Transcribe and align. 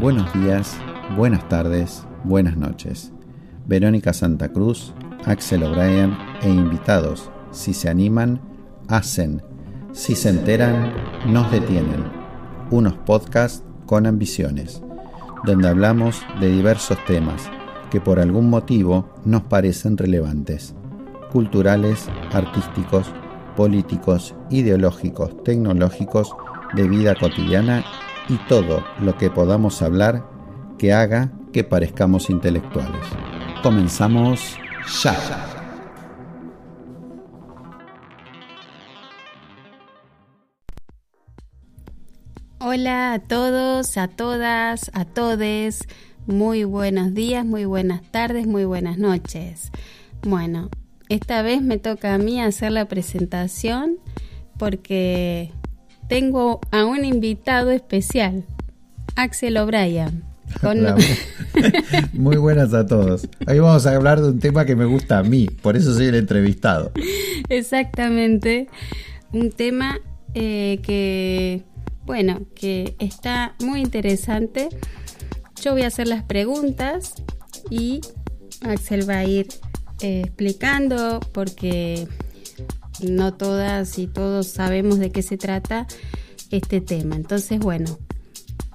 Buenos 0.00 0.32
días, 0.32 0.78
buenas 1.16 1.48
tardes, 1.48 2.06
buenas 2.22 2.56
noches. 2.56 3.10
Verónica 3.66 4.12
Santa 4.12 4.48
Cruz, 4.52 4.94
Axel 5.24 5.64
O'Brien 5.64 6.16
e 6.40 6.48
invitados, 6.48 7.32
si 7.50 7.74
se 7.74 7.88
animan, 7.88 8.40
hacen, 8.86 9.42
si 9.90 10.14
se 10.14 10.28
enteran, 10.28 10.94
nos 11.26 11.50
detienen. 11.50 12.04
Unos 12.70 12.92
podcasts 12.94 13.64
con 13.86 14.06
ambiciones, 14.06 14.80
donde 15.44 15.66
hablamos 15.66 16.22
de 16.38 16.48
diversos 16.48 17.04
temas 17.06 17.50
que 17.90 18.00
por 18.00 18.20
algún 18.20 18.48
motivo 18.50 19.08
nos 19.24 19.42
parecen 19.42 19.96
relevantes, 19.96 20.76
culturales, 21.32 22.08
artísticos, 22.32 23.10
políticos, 23.56 24.36
ideológicos, 24.48 25.42
tecnológicos, 25.42 26.36
de 26.74 26.86
vida 26.86 27.16
cotidiana 27.16 27.82
y 28.28 28.36
todo 28.48 28.84
lo 29.00 29.16
que 29.16 29.30
podamos 29.30 29.82
hablar 29.82 30.24
que 30.78 30.92
haga 30.92 31.32
que 31.52 31.64
parezcamos 31.64 32.30
intelectuales. 32.30 33.06
Comenzamos 33.62 34.56
ya. 35.02 35.16
Hola 42.60 43.14
a 43.14 43.18
todos, 43.18 43.96
a 43.96 44.08
todas, 44.08 44.90
a 44.92 45.04
todes. 45.04 45.86
Muy 46.26 46.64
buenos 46.64 47.14
días, 47.14 47.46
muy 47.46 47.64
buenas 47.64 48.02
tardes, 48.10 48.46
muy 48.46 48.64
buenas 48.64 48.98
noches. 48.98 49.72
Bueno, 50.22 50.68
esta 51.08 51.40
vez 51.42 51.62
me 51.62 51.78
toca 51.78 52.14
a 52.14 52.18
mí 52.18 52.40
hacer 52.40 52.72
la 52.72 52.84
presentación 52.84 53.96
porque 54.58 55.52
tengo 56.08 56.60
a 56.70 56.86
un 56.86 57.04
invitado 57.04 57.70
especial, 57.70 58.44
Axel 59.14 59.56
O'Brien. 59.58 60.24
Muy 62.14 62.36
buenas 62.36 62.72
a 62.72 62.86
todos. 62.86 63.28
Hoy 63.46 63.58
vamos 63.58 63.86
a 63.86 63.94
hablar 63.94 64.20
de 64.20 64.28
un 64.28 64.38
tema 64.38 64.64
que 64.64 64.74
me 64.74 64.86
gusta 64.86 65.18
a 65.18 65.22
mí, 65.22 65.46
por 65.46 65.76
eso 65.76 65.94
soy 65.94 66.06
el 66.06 66.14
entrevistado. 66.14 66.92
Exactamente, 67.50 68.68
un 69.32 69.50
tema 69.52 70.00
eh, 70.34 70.80
que, 70.82 71.64
bueno, 72.06 72.40
que 72.54 72.96
está 72.98 73.54
muy 73.60 73.80
interesante. 73.80 74.70
Yo 75.62 75.72
voy 75.72 75.82
a 75.82 75.88
hacer 75.88 76.08
las 76.08 76.22
preguntas 76.22 77.14
y 77.68 78.00
Axel 78.62 79.08
va 79.08 79.18
a 79.18 79.24
ir 79.24 79.48
eh, 80.00 80.22
explicando 80.24 81.20
porque 81.32 82.08
no 83.02 83.34
todas 83.34 83.98
y 83.98 84.06
todos 84.06 84.48
sabemos 84.48 84.98
de 84.98 85.10
qué 85.10 85.22
se 85.22 85.36
trata 85.36 85.86
este 86.50 86.80
tema. 86.80 87.16
Entonces, 87.16 87.60
bueno, 87.60 87.98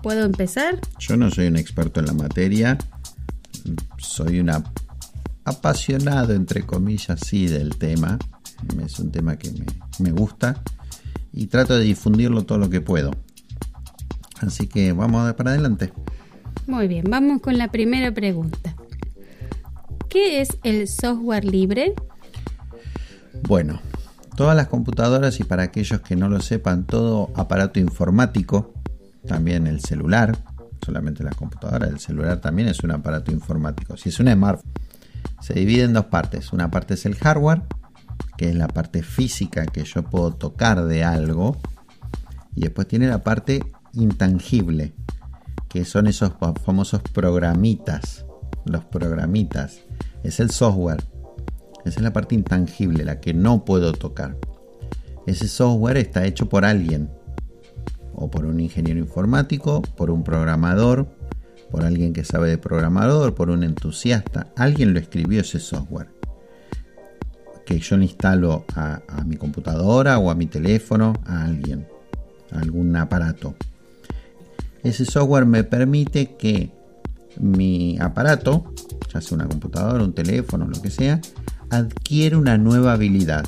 ¿puedo 0.02 0.26
empezar? 0.26 0.80
Yo 1.00 1.18
no 1.18 1.30
soy 1.32 1.48
un 1.48 1.58
experto 1.58 2.00
en 2.00 2.08
la 2.08 2.14
materia, 2.14 2.78
soy 3.98 4.40
un 4.40 4.52
apasionado, 5.44 6.34
entre 6.34 6.66
comillas, 6.66 7.20
sí, 7.20 7.48
del 7.48 7.78
tema. 7.78 8.18
Es 8.84 9.00
un 9.00 9.12
tema 9.12 9.38
que 9.38 9.52
me, 9.52 9.66
me 10.00 10.12
gusta 10.12 10.62
y 11.34 11.48
trato 11.48 11.76
de 11.76 11.84
difundirlo 11.84 12.44
todo 12.44 12.58
lo 12.58 12.70
que 12.70 12.82
puedo. 12.82 13.12
Así 14.40 14.68
que 14.68 14.94
vamos 14.94 15.34
para 15.34 15.52
adelante. 15.52 15.92
Muy 16.68 16.88
bien, 16.88 17.06
vamos 17.10 17.42
con 17.42 17.58
la 17.58 17.70
primera 17.70 18.14
pregunta. 18.14 18.76
¿Qué 20.10 20.42
es 20.42 20.50
el 20.64 20.88
software 20.88 21.44
libre? 21.44 21.94
Bueno, 23.48 23.82
Todas 24.36 24.56
las 24.56 24.68
computadoras 24.68 25.40
y 25.40 25.44
para 25.44 25.64
aquellos 25.64 26.02
que 26.02 26.16
no 26.16 26.28
lo 26.28 26.42
sepan, 26.42 26.86
todo 26.86 27.32
aparato 27.36 27.80
informático, 27.80 28.74
también 29.28 29.68
el 29.68 29.80
celular, 29.80 30.38
solamente 30.84 31.24
las 31.24 31.36
computadoras, 31.36 31.90
el 31.90 32.00
celular 32.00 32.42
también 32.42 32.68
es 32.68 32.80
un 32.84 32.92
aparato 32.92 33.32
informático. 33.32 33.96
Si 33.96 34.10
es 34.10 34.20
un 34.20 34.32
smartphone, 34.32 34.72
se 35.40 35.54
divide 35.54 35.84
en 35.84 35.94
dos 35.94 36.06
partes. 36.06 36.52
Una 36.52 36.72
parte 36.72 36.96
es 36.96 37.06
el 37.06 37.16
hardware, 37.16 37.62
que 38.38 38.50
es 38.50 38.56
la 38.56 38.68
parte 38.68 39.04
física 39.04 39.66
que 39.66 39.84
yo 39.84 40.04
puedo 40.04 40.34
tocar 40.34 40.86
de 40.86 41.04
algo, 41.04 41.58
y 42.56 42.62
después 42.62 42.88
tiene 42.88 43.08
la 43.08 43.24
parte 43.24 43.64
intangible, 43.94 44.94
que 45.70 45.86
son 45.86 46.08
esos 46.08 46.34
famosos 46.64 47.02
programitas, 47.02 48.26
los 48.66 48.84
programitas. 48.86 49.80
Es 50.24 50.40
el 50.40 50.50
software 50.50 51.04
esa 51.86 52.00
es 52.00 52.02
la 52.02 52.14
parte 52.14 52.36
intangible, 52.36 53.04
la 53.04 53.20
que 53.20 53.34
no 53.34 53.66
puedo 53.66 53.92
tocar. 53.94 54.38
Ese 55.26 55.48
software 55.48 55.98
está 55.98 56.26
hecho 56.26 56.50
por 56.50 56.66
alguien, 56.66 57.10
o 58.14 58.30
por 58.30 58.46
un 58.46 58.60
ingeniero 58.60 59.00
informático, 59.00 59.82
por 59.96 60.12
un 60.12 60.24
programador, 60.24 61.08
por 61.72 61.84
alguien 61.84 62.14
que 62.14 62.24
sabe 62.24 62.50
de 62.50 62.58
programador, 62.58 63.34
por 63.34 63.50
un 63.50 63.64
entusiasta. 63.64 64.52
Alguien 64.56 64.94
lo 64.94 65.00
escribió 65.00 65.42
ese 65.42 65.60
software. 65.60 66.10
Que 67.66 67.80
yo 67.80 67.98
le 67.98 68.04
instalo 68.04 68.66
a, 68.76 69.02
mi 69.26 69.38
computadora 69.38 70.20
o 70.20 70.30
a 70.30 70.36
mi 70.36 70.46
teléfono, 70.46 71.14
a 71.26 71.44
alguien, 71.44 71.88
a 72.52 72.60
algún 72.60 72.96
aparato. 72.96 73.56
Ese 74.84 75.06
software 75.06 75.46
me 75.46 75.64
permite 75.64 76.36
que 76.36 76.72
mi 77.40 77.98
aparato, 78.00 78.74
ya 79.12 79.22
sea 79.22 79.36
una 79.36 79.48
computadora, 79.48 80.04
un 80.04 80.14
teléfono, 80.14 80.68
lo 80.68 80.82
que 80.82 80.92
sea, 80.92 81.22
adquiere 81.76 82.36
una 82.36 82.58
nueva 82.58 82.94
habilidad. 82.94 83.46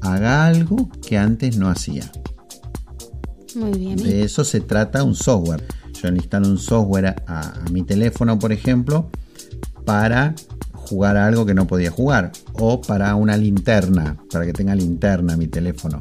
Haga 0.00 0.46
algo 0.46 0.90
que 1.06 1.18
antes 1.18 1.56
no 1.56 1.68
hacía. 1.68 2.10
Muy 3.54 3.76
bien. 3.78 3.96
De 3.96 4.22
eso 4.22 4.44
se 4.44 4.60
trata 4.60 5.02
un 5.02 5.14
software. 5.14 5.62
Yo 6.00 6.08
instalo 6.08 6.48
un 6.48 6.58
software 6.58 7.22
a, 7.26 7.64
mi 7.70 7.82
teléfono, 7.82 8.38
por 8.38 8.52
ejemplo, 8.52 9.10
para 9.84 10.34
jugar 10.72 11.16
a 11.16 11.26
algo 11.26 11.44
que 11.44 11.54
no 11.54 11.66
podía 11.66 11.90
jugar. 11.90 12.32
O 12.54 12.80
para 12.80 13.14
una 13.16 13.36
linterna, 13.36 14.16
para 14.30 14.46
que 14.46 14.52
tenga 14.52 14.74
linterna 14.74 15.36
mi 15.36 15.48
teléfono. 15.48 16.00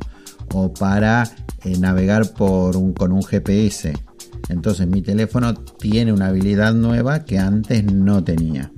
O 0.53 0.73
para 0.73 1.29
eh, 1.63 1.77
navegar 1.77 2.33
por 2.33 2.77
un, 2.77 2.93
con 2.93 3.11
un 3.11 3.23
GPS. 3.23 3.93
Entonces 4.47 4.87
mi 4.87 5.01
teléfono 5.01 5.53
tiene 5.53 6.13
una 6.13 6.27
habilidad 6.27 6.73
nueva 6.73 7.25
que 7.25 7.37
antes 7.37 7.83
no 7.83 8.23
tenía. 8.23 8.71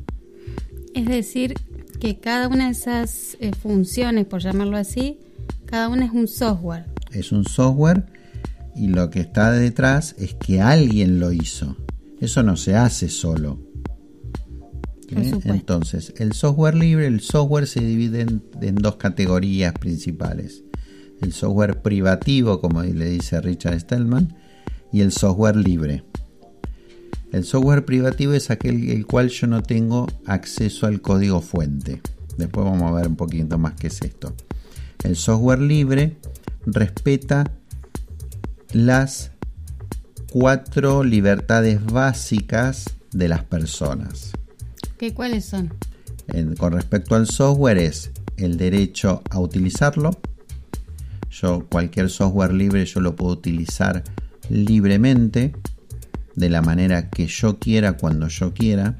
Es 0.94 1.06
decir, 1.06 1.56
que 2.02 2.20
cada 2.20 2.48
una 2.48 2.66
de 2.66 2.72
esas 2.72 3.38
eh, 3.40 3.52
funciones, 3.54 4.26
por 4.26 4.42
llamarlo 4.42 4.76
así, 4.76 5.20
cada 5.68 5.88
una 5.88 6.06
es 6.06 6.12
un 6.12 6.28
software. 6.28 6.86
Es 7.12 7.32
un 7.32 7.46
software 7.46 8.06
y 8.76 8.88
lo 8.88 9.12
que 9.12 9.20
está 9.20 9.52
detrás 9.52 10.16
es 10.18 10.34
que 10.34 10.62
alguien 10.62 11.20
lo 11.20 11.32
hizo. 11.32 11.78
Eso 12.20 12.42
no 12.42 12.58
se 12.58 12.76
hace 12.76 13.08
solo. 13.08 13.60
Entonces, 15.12 16.14
el 16.18 16.34
software 16.34 16.74
libre, 16.74 17.06
el 17.06 17.20
software 17.20 17.68
se 17.68 17.82
divide 17.82 18.22
en, 18.22 18.76
dos 18.76 18.96
categorías 18.96 19.74
principales. 19.74 20.64
El 21.22 21.34
software 21.34 21.84
privativo, 21.84 22.62
como 22.62 22.82
le 22.82 23.06
dice 23.06 23.40
Richard 23.42 23.80
Stallman, 23.80 24.36
y 24.92 25.02
el 25.02 25.12
software 25.12 25.58
libre. 25.58 26.04
El 27.32 27.46
software 27.46 27.86
privativo 27.86 28.34
es 28.34 28.52
aquel 28.52 28.90
el 28.90 29.06
cual 29.06 29.30
yo 29.30 29.48
no 29.48 29.64
tengo 29.64 30.08
acceso 30.26 30.86
al 30.86 31.02
código 31.02 31.42
fuente. 31.42 32.02
Después 32.38 32.66
vamos 32.66 32.92
a 32.92 32.96
ver 32.96 33.08
un 33.08 33.16
poquito 33.16 33.58
más 33.58 33.74
qué 33.76 33.88
es 33.88 34.02
esto. 34.02 34.36
El 35.04 35.16
software 35.16 35.60
libre 35.60 36.18
respeta 36.66 37.50
las 38.74 39.32
cuatro 40.30 41.06
libertades 41.06 41.86
básicas 41.86 42.86
de 43.12 43.30
las 43.30 43.44
personas. 43.46 44.34
¿Qué 44.98 45.14
cuáles 45.14 45.46
son? 45.46 45.74
con 46.58 46.72
respecto 46.72 47.16
al 47.16 47.28
software 47.28 47.78
es 47.78 48.12
el 48.38 48.58
derecho 48.58 49.22
a 49.30 49.40
utilizarlo. 49.40 50.12
Yo 51.30 51.66
cualquier 51.70 52.10
software 52.10 52.54
libre 52.54 52.86
yo 52.86 53.00
lo 53.02 53.16
puedo 53.16 53.34
utilizar 53.34 54.04
libremente 54.50 55.54
de 56.36 56.50
la 56.50 56.62
manera 56.62 57.10
que 57.10 57.28
yo 57.28 57.60
quiera 57.60 57.94
cuando 57.94 58.28
yo 58.28 58.54
quiera, 58.54 58.98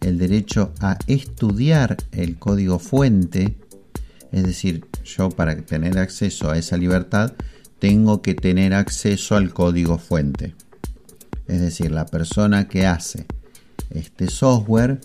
el 0.00 0.18
derecho 0.18 0.72
a 0.80 0.98
estudiar 1.06 1.96
el 2.12 2.38
código 2.38 2.78
fuente, 2.78 3.56
es 4.32 4.44
decir, 4.44 4.86
yo 5.04 5.30
para 5.30 5.56
tener 5.62 5.98
acceso 5.98 6.50
a 6.50 6.58
esa 6.58 6.76
libertad 6.76 7.32
tengo 7.78 8.22
que 8.22 8.34
tener 8.34 8.74
acceso 8.74 9.36
al 9.36 9.52
código 9.52 9.98
fuente. 9.98 10.54
Es 11.46 11.60
decir, 11.60 11.90
la 11.90 12.06
persona 12.06 12.68
que 12.68 12.86
hace 12.86 13.26
este 13.90 14.28
software, 14.28 15.00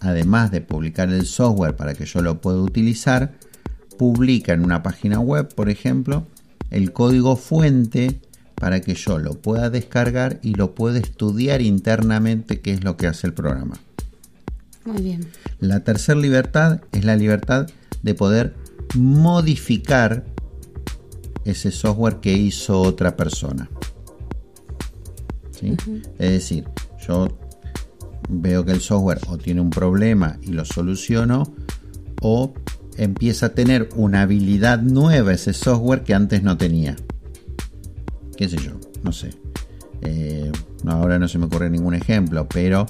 además 0.00 0.50
de 0.50 0.60
publicar 0.60 1.08
el 1.10 1.26
software 1.26 1.76
para 1.76 1.94
que 1.94 2.06
yo 2.06 2.22
lo 2.22 2.40
pueda 2.40 2.58
utilizar, 2.58 3.32
publica 3.98 4.52
en 4.52 4.64
una 4.64 4.82
página 4.82 5.20
web, 5.20 5.54
por 5.54 5.68
ejemplo, 5.68 6.26
el 6.70 6.92
código 6.92 7.36
fuente 7.36 8.20
para 8.62 8.80
que 8.80 8.94
yo 8.94 9.18
lo 9.18 9.42
pueda 9.42 9.70
descargar 9.70 10.38
y 10.40 10.54
lo 10.54 10.76
pueda 10.76 11.00
estudiar 11.00 11.62
internamente 11.62 12.60
qué 12.60 12.72
es 12.72 12.84
lo 12.84 12.96
que 12.96 13.08
hace 13.08 13.26
el 13.26 13.34
programa. 13.34 13.80
Muy 14.84 15.02
bien. 15.02 15.26
La 15.58 15.82
tercera 15.82 16.20
libertad 16.20 16.80
es 16.92 17.04
la 17.04 17.16
libertad 17.16 17.66
de 18.04 18.14
poder 18.14 18.54
modificar 18.94 20.24
ese 21.44 21.72
software 21.72 22.20
que 22.20 22.34
hizo 22.34 22.80
otra 22.80 23.16
persona. 23.16 23.68
¿sí? 25.50 25.74
Es 26.20 26.30
decir, 26.30 26.64
yo 27.04 27.36
veo 28.28 28.64
que 28.64 28.70
el 28.70 28.80
software 28.80 29.18
o 29.26 29.38
tiene 29.38 29.60
un 29.60 29.70
problema 29.70 30.38
y 30.40 30.52
lo 30.52 30.64
soluciono 30.64 31.52
o 32.20 32.54
empieza 32.96 33.46
a 33.46 33.54
tener 33.54 33.88
una 33.96 34.22
habilidad 34.22 34.80
nueva 34.80 35.32
ese 35.32 35.52
software 35.52 36.04
que 36.04 36.14
antes 36.14 36.44
no 36.44 36.56
tenía. 36.56 36.94
¿Qué 38.36 38.48
sé 38.48 38.56
yo? 38.58 38.72
No 39.02 39.12
sé. 39.12 39.30
Eh, 40.02 40.50
ahora 40.86 41.18
no 41.18 41.28
se 41.28 41.38
me 41.38 41.46
ocurre 41.46 41.70
ningún 41.70 41.94
ejemplo, 41.94 42.48
pero 42.48 42.86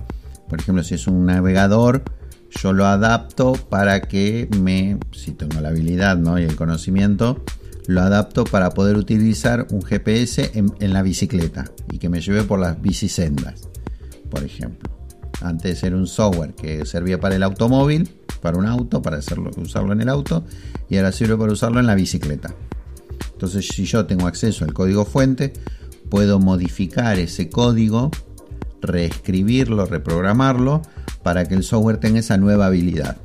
por 0.49 0.61
ejemplo 0.61 0.83
si 0.83 0.95
es 0.95 1.07
un 1.07 1.27
navegador, 1.27 2.03
yo 2.51 2.73
lo 2.73 2.87
adapto 2.87 3.53
para 3.53 4.03
que 4.03 4.49
me, 4.61 4.99
si 5.13 5.33
tengo 5.33 5.61
la 5.61 5.69
habilidad 5.69 6.17
¿no? 6.17 6.39
y 6.39 6.45
el 6.45 6.57
conocimiento, 6.57 7.43
lo 7.87 8.03
adapto 8.03 8.45
para 8.45 8.71
poder 8.71 8.97
utilizar 8.97 9.67
un 9.71 9.83
GPS 9.83 10.53
en, 10.55 10.73
en 10.81 10.93
la 10.93 11.03
bicicleta 11.03 11.71
y 11.91 11.99
que 11.99 12.09
me 12.09 12.21
lleve 12.21 12.45
por 12.45 12.61
las 12.61 12.81
bicisendas, 12.81 13.69
por 14.31 14.45
ejemplo. 14.45 14.91
Antes 15.41 15.83
era 15.83 15.97
un 15.97 16.07
software 16.07 16.55
que 16.55 16.87
servía 16.87 17.19
para 17.19 17.35
el 17.35 17.43
automóvil, 17.43 18.09
para 18.41 18.57
un 18.59 18.67
auto, 18.67 19.03
para 19.03 19.17
hacerlo, 19.17 19.51
usarlo 19.57 19.93
en 19.93 20.01
el 20.01 20.09
auto, 20.09 20.45
y 20.89 20.97
ahora 20.97 21.13
sirve 21.13 21.37
para 21.37 21.53
usarlo 21.53 21.81
en 21.81 21.87
la 21.87 21.95
bicicleta. 21.95 22.55
Entonces, 23.33 23.69
si 23.69 23.85
yo 23.85 24.07
tengo 24.07 24.27
acceso 24.27 24.65
al 24.65 24.73
código 24.73 25.05
fuente, 25.05 25.53
puedo 26.09 26.39
modificar 26.39 27.19
ese 27.19 27.49
código, 27.49 28.11
reescribirlo, 28.81 29.87
reprogramarlo, 29.87 30.83
para 31.23 31.47
que 31.47 31.55
el 31.55 31.63
software 31.63 31.99
tenga 31.99 32.21
esa 32.21 32.37
nueva 32.37 32.67
habilidad. 32.67 33.17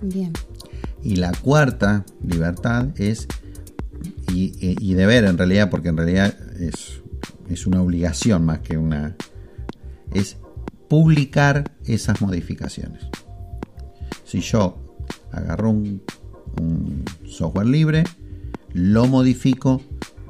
Bien. 0.00 0.32
Y 1.02 1.16
la 1.16 1.32
cuarta 1.32 2.04
libertad 2.26 2.88
es, 2.96 3.28
y, 4.32 4.52
y 4.60 4.94
deber 4.94 5.24
en 5.24 5.38
realidad, 5.38 5.70
porque 5.70 5.88
en 5.88 5.96
realidad 5.96 6.34
es, 6.58 7.02
es 7.48 7.66
una 7.66 7.82
obligación 7.82 8.44
más 8.44 8.60
que 8.60 8.78
una, 8.78 9.16
es 10.12 10.36
publicar 10.88 11.72
esas 11.84 12.20
modificaciones. 12.20 13.04
Si 14.24 14.40
yo 14.40 14.78
agarro 15.32 15.70
un, 15.70 16.02
software 17.26 17.66
libre, 17.66 18.04
lo 18.74 19.06
modifico, 19.06 19.80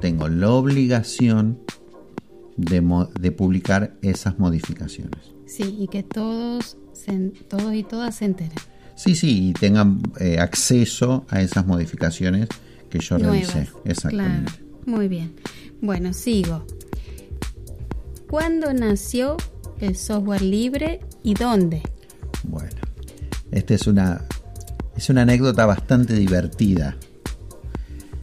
tengo 0.01 0.29
la 0.29 0.51
obligación 0.51 1.59
de, 2.57 3.33
publicar 3.33 3.97
esas 4.03 4.39
modificaciones. 4.39 5.35
Sí, 5.47 5.77
y 5.81 5.89
que 5.89 6.03
todos, 6.03 6.77
todos 7.49 7.75
y 7.75 7.83
todas 7.83 8.17
se 8.17 8.27
enteren. 8.27 8.53
Sí, 8.95 9.17
sí, 9.17 9.49
y 9.49 9.53
tengan 9.55 10.01
eh, 10.21 10.39
acceso 10.39 11.27
a 11.29 11.41
esas 11.41 11.67
modificaciones 11.67 12.49
que 12.91 13.01
yo 13.01 13.19
realicé. 13.19 13.69
Exactamente. 13.85 14.53
Muy 14.87 15.09
bien. 15.09 15.35
Bueno, 15.81 16.13
sigo. 16.13 16.65
¿Cuándo 18.29 18.73
nació 18.73 19.37
el 19.81 19.97
software 19.97 20.43
libre 20.43 21.01
y 21.23 21.35
dónde? 21.35 21.83
Bueno, 22.45 22.77
esta 23.51 23.75
es 23.75 23.87
una, 23.87 24.23
es 24.97 25.09
una 25.09 25.23
anécdota 25.23 25.67
bastante 25.67 26.15
divertida. 26.15 26.97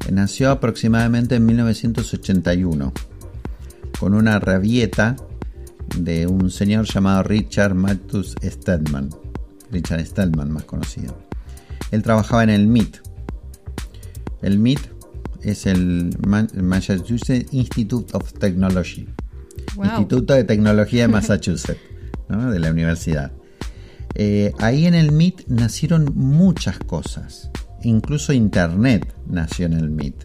Nació 0.10 0.52
aproximadamente 0.52 1.36
en 1.36 1.46
1981 1.46 2.94
con 4.00 4.14
una 4.14 4.40
rabieta 4.40 5.16
de 5.98 6.28
un 6.28 6.50
señor 6.50 6.86
llamado 6.86 7.24
Richard 7.24 7.76
Malthus 7.76 8.36
Stedman, 8.44 9.10
Richard 9.72 10.06
Stedman 10.06 10.52
más 10.52 10.64
conocido. 10.64 11.18
Él 11.92 12.02
trabajaba 12.02 12.44
en 12.44 12.50
el 12.50 12.68
MIT. 12.68 12.98
El 14.42 14.60
MIT 14.60 14.80
es 15.44 15.66
el 15.66 16.18
Massachusetts 16.26 17.54
Institute 17.54 18.16
of 18.16 18.34
Technology, 18.34 19.08
Instituto 19.78 20.34
de 20.34 20.44
Tecnología 20.44 21.04
de 21.04 21.08
Massachusetts, 21.14 21.82
de 22.28 22.60
la 22.60 22.72
universidad. 22.72 23.32
Eh, 24.16 24.52
ahí 24.60 24.88
en 24.88 24.94
el 24.94 25.12
MIT 25.12 25.48
nacieron 25.48 26.12
muchas 26.16 26.80
cosas, 26.80 27.50
incluso 27.84 28.34
Internet 28.34 29.14
nació 29.28 29.66
en 29.66 29.74
el 29.74 29.90
MIT. 29.90 30.24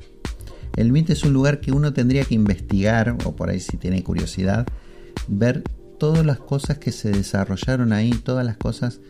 El 0.77 0.93
MIT 0.93 1.11
es 1.11 1.25
un 1.25 1.33
lugar 1.33 1.61
que 1.61 1.73
uno 1.73 1.93
tendría 1.93 2.25
que 2.25 2.35
investigar, 2.35 3.17
o 3.25 3.35
por 3.35 3.49
ahí 3.49 3.61
si 3.61 3.77
tiene 3.79 4.03
curiosidad, 4.03 4.67
ver 5.27 5.63
todas 5.99 6.25
las 6.25 6.39
cosas 6.39 6.79
que 6.79 6.93
se 6.93 7.11
desarrollaron 7.11 7.93
ahí, 7.93 8.11
todas 8.11 8.45
las 8.45 8.57
cosas 8.57 9.01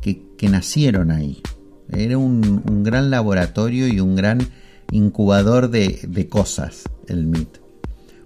que, 0.00 0.22
nacieron 0.50 1.10
ahí. 1.10 1.40
Era 1.88 2.18
un, 2.18 2.82
gran 2.82 3.10
laboratorio 3.10 3.88
y 3.88 3.98
un 4.00 4.14
gran 4.14 4.46
incubador 4.90 5.70
de, 5.70 6.00
de 6.06 6.28
cosas, 6.28 6.84
el 7.06 7.26
MIT. 7.26 7.58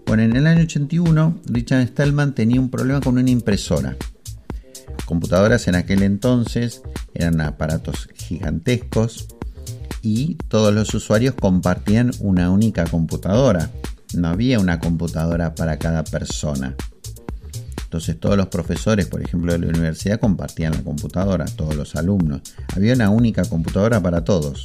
Bueno, 0.05 0.23
en 0.23 0.35
el 0.35 0.47
año 0.47 0.63
81, 0.63 1.41
Richard 1.45 1.87
Stallman 1.89 2.35
tenía 2.35 2.61
un 2.61 2.71
problema 2.71 3.01
con 3.01 3.19
una 3.19 3.31
impresora. 3.31 3.97
Computadoras 5.05 5.69
en 5.69 5.75
aquel 5.75 6.03
entonces 6.03 6.83
eran 7.15 7.41
aparatos 7.41 8.09
gigantescos 8.15 9.29
y 10.03 10.37
todos 10.49 10.73
los 10.73 10.95
usuarios 10.95 11.35
compartían 11.35 12.13
una 12.21 12.51
única 12.51 12.85
computadora. 12.85 13.71
No 14.15 14.29
había 14.29 14.59
una 14.59 14.81
computadora 14.81 15.55
para 15.55 15.79
cada 15.79 16.05
persona. 16.05 16.75
Entonces 17.85 18.21
todos 18.21 18.37
los 18.37 18.49
profesores, 18.49 19.07
por 19.07 19.23
ejemplo, 19.23 19.53
de 19.53 19.61
la 19.61 19.69
universidad 19.69 20.21
compartían 20.21 20.73
la 20.73 20.83
computadora, 20.83 21.47
todos 21.47 21.75
los 21.75 21.97
alumnos. 21.97 22.43
Había 22.77 22.93
una 22.93 23.09
única 23.09 23.45
computadora 23.45 24.03
para 24.03 24.25
todos. 24.25 24.63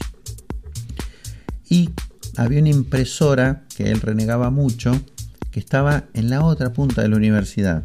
Y 1.70 1.90
había 2.36 2.60
una 2.60 2.70
impresora 2.70 3.64
que 3.76 3.92
él 3.92 4.02
renegaba 4.02 4.50
mucho, 4.50 5.00
que 5.52 5.60
estaba 5.60 6.06
en 6.14 6.30
la 6.30 6.44
otra 6.44 6.74
punta 6.74 7.02
de 7.02 7.08
la 7.08 7.16
universidad. 7.16 7.84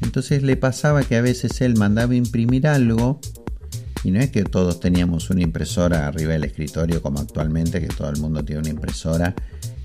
Entonces 0.00 0.42
le 0.42 0.56
pasaba 0.56 1.02
que 1.02 1.16
a 1.16 1.20
veces 1.20 1.60
él 1.60 1.76
mandaba 1.76 2.14
imprimir 2.14 2.66
algo 2.66 3.20
y 4.02 4.10
no 4.10 4.20
es 4.20 4.30
que 4.30 4.44
todos 4.44 4.80
teníamos 4.80 5.30
una 5.30 5.42
impresora 5.42 6.06
arriba 6.06 6.32
del 6.32 6.44
escritorio 6.44 7.02
como 7.02 7.20
actualmente, 7.20 7.80
que 7.80 7.88
todo 7.88 8.08
el 8.08 8.18
mundo 8.18 8.44
tiene 8.44 8.60
una 8.60 8.70
impresora 8.70 9.34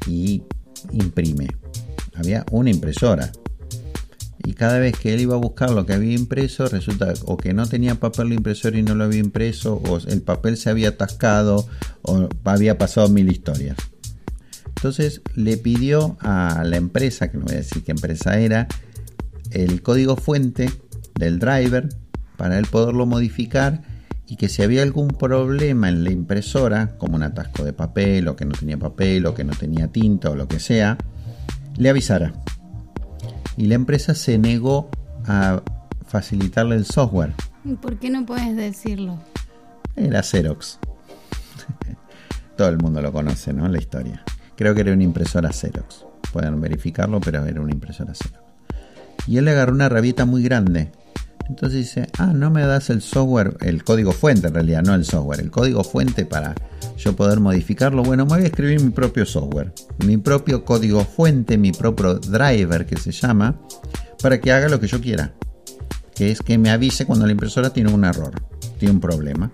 y 0.07 0.43
imprime. 0.91 1.47
Había 2.13 2.45
una 2.51 2.69
impresora. 2.69 3.31
Y 4.45 4.53
cada 4.53 4.77
vez 4.79 4.97
que 4.97 5.13
él 5.13 5.21
iba 5.21 5.35
a 5.35 5.39
buscar 5.39 5.71
lo 5.71 5.85
que 5.85 5.93
había 5.93 6.13
impreso, 6.13 6.67
resulta 6.67 7.13
o 7.25 7.35
que 7.35 7.53
no 7.53 7.65
tenía 7.65 7.95
papel 7.95 8.29
la 8.29 8.35
impresora 8.35 8.77
y 8.77 8.83
no 8.83 8.95
lo 8.95 9.05
había 9.05 9.19
impreso, 9.19 9.81
o 9.87 9.97
el 9.97 10.21
papel 10.21 10.55
se 10.55 10.69
había 10.69 10.89
atascado, 10.89 11.67
o 12.03 12.29
había 12.43 12.77
pasado 12.77 13.09
mil 13.09 13.29
historias. 13.29 13.77
Entonces 14.67 15.21
le 15.33 15.57
pidió 15.57 16.15
a 16.19 16.63
la 16.63 16.77
empresa, 16.77 17.31
que 17.31 17.37
no 17.37 17.45
voy 17.45 17.55
a 17.55 17.57
decir 17.57 17.83
qué 17.83 17.91
empresa 17.91 18.39
era, 18.39 18.67
el 19.51 19.81
código 19.81 20.15
fuente 20.15 20.69
del 21.15 21.39
driver 21.39 21.89
para 22.37 22.59
él 22.59 22.67
poderlo 22.67 23.05
modificar 23.05 23.81
y 24.27 24.37
que 24.37 24.49
si 24.49 24.63
había 24.63 24.81
algún 24.81 25.09
problema 25.09 25.89
en 25.89 26.03
la 26.03 26.11
impresora, 26.11 26.97
como 26.97 27.15
un 27.15 27.23
atasco 27.23 27.63
de 27.63 27.73
papel 27.73 28.27
o 28.27 28.35
que 28.35 28.45
no 28.45 28.53
tenía 28.53 28.77
papel 28.77 29.25
o 29.25 29.35
que 29.35 29.43
no 29.43 29.53
tenía 29.53 29.87
tinta 29.89 30.31
o 30.31 30.35
lo 30.35 30.47
que 30.47 30.59
sea, 30.59 30.97
le 31.77 31.89
avisara. 31.89 32.33
Y 33.57 33.67
la 33.67 33.75
empresa 33.75 34.15
se 34.15 34.37
negó 34.37 34.89
a 35.25 35.61
facilitarle 36.05 36.75
el 36.75 36.85
software. 36.85 37.33
¿Por 37.81 37.97
qué 37.99 38.09
no 38.09 38.25
puedes 38.25 38.55
decirlo? 38.55 39.19
Era 39.95 40.23
Xerox. 40.23 40.79
Todo 42.57 42.69
el 42.69 42.77
mundo 42.77 43.01
lo 43.01 43.11
conoce, 43.11 43.53
¿no? 43.53 43.67
La 43.67 43.77
historia. 43.77 44.23
Creo 44.55 44.73
que 44.73 44.81
era 44.81 44.93
una 44.93 45.03
impresora 45.03 45.51
Xerox. 45.51 46.05
Pueden 46.31 46.59
verificarlo, 46.59 47.19
pero 47.21 47.45
era 47.45 47.61
una 47.61 47.71
impresora 47.71 48.13
Xerox. 48.13 48.43
Y 49.27 49.37
él 49.37 49.45
le 49.45 49.51
agarró 49.51 49.73
una 49.73 49.89
rabieta 49.89 50.25
muy 50.25 50.43
grande. 50.43 50.91
Entonces 51.47 51.79
dice, 51.79 52.07
ah, 52.17 52.33
no 52.33 52.49
me 52.49 52.65
das 52.65 52.89
el 52.89 53.01
software, 53.01 53.55
el 53.61 53.83
código 53.83 54.11
fuente 54.11 54.47
en 54.47 54.53
realidad, 54.53 54.83
no 54.83 54.95
el 54.95 55.05
software, 55.05 55.39
el 55.39 55.51
código 55.51 55.83
fuente 55.83 56.25
para 56.25 56.55
yo 56.97 57.15
poder 57.15 57.39
modificarlo. 57.39 58.03
Bueno, 58.03 58.25
me 58.25 58.35
voy 58.35 58.43
a 58.43 58.47
escribir 58.47 58.81
mi 58.81 58.89
propio 58.89 59.25
software, 59.25 59.71
mi 60.05 60.17
propio 60.17 60.65
código 60.65 61.05
fuente, 61.05 61.57
mi 61.57 61.71
propio 61.71 62.15
driver 62.15 62.85
que 62.85 62.97
se 62.97 63.11
llama, 63.11 63.59
para 64.21 64.41
que 64.41 64.51
haga 64.51 64.69
lo 64.69 64.79
que 64.79 64.87
yo 64.87 64.99
quiera. 64.99 65.33
Que 66.15 66.31
es 66.31 66.41
que 66.41 66.57
me 66.57 66.71
avise 66.71 67.05
cuando 67.05 67.25
la 67.25 67.33
impresora 67.33 67.71
tiene 67.71 67.93
un 67.93 68.05
error, 68.05 68.33
tiene 68.79 68.95
un 68.95 69.01
problema. 69.01 69.51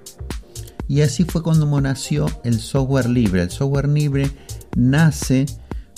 Y 0.87 1.01
así 1.01 1.23
fue 1.23 1.41
cuando 1.41 1.81
nació 1.81 2.27
el 2.43 2.59
software 2.59 3.09
libre. 3.09 3.41
El 3.41 3.49
software 3.49 3.87
libre 3.87 4.29
nace 4.75 5.45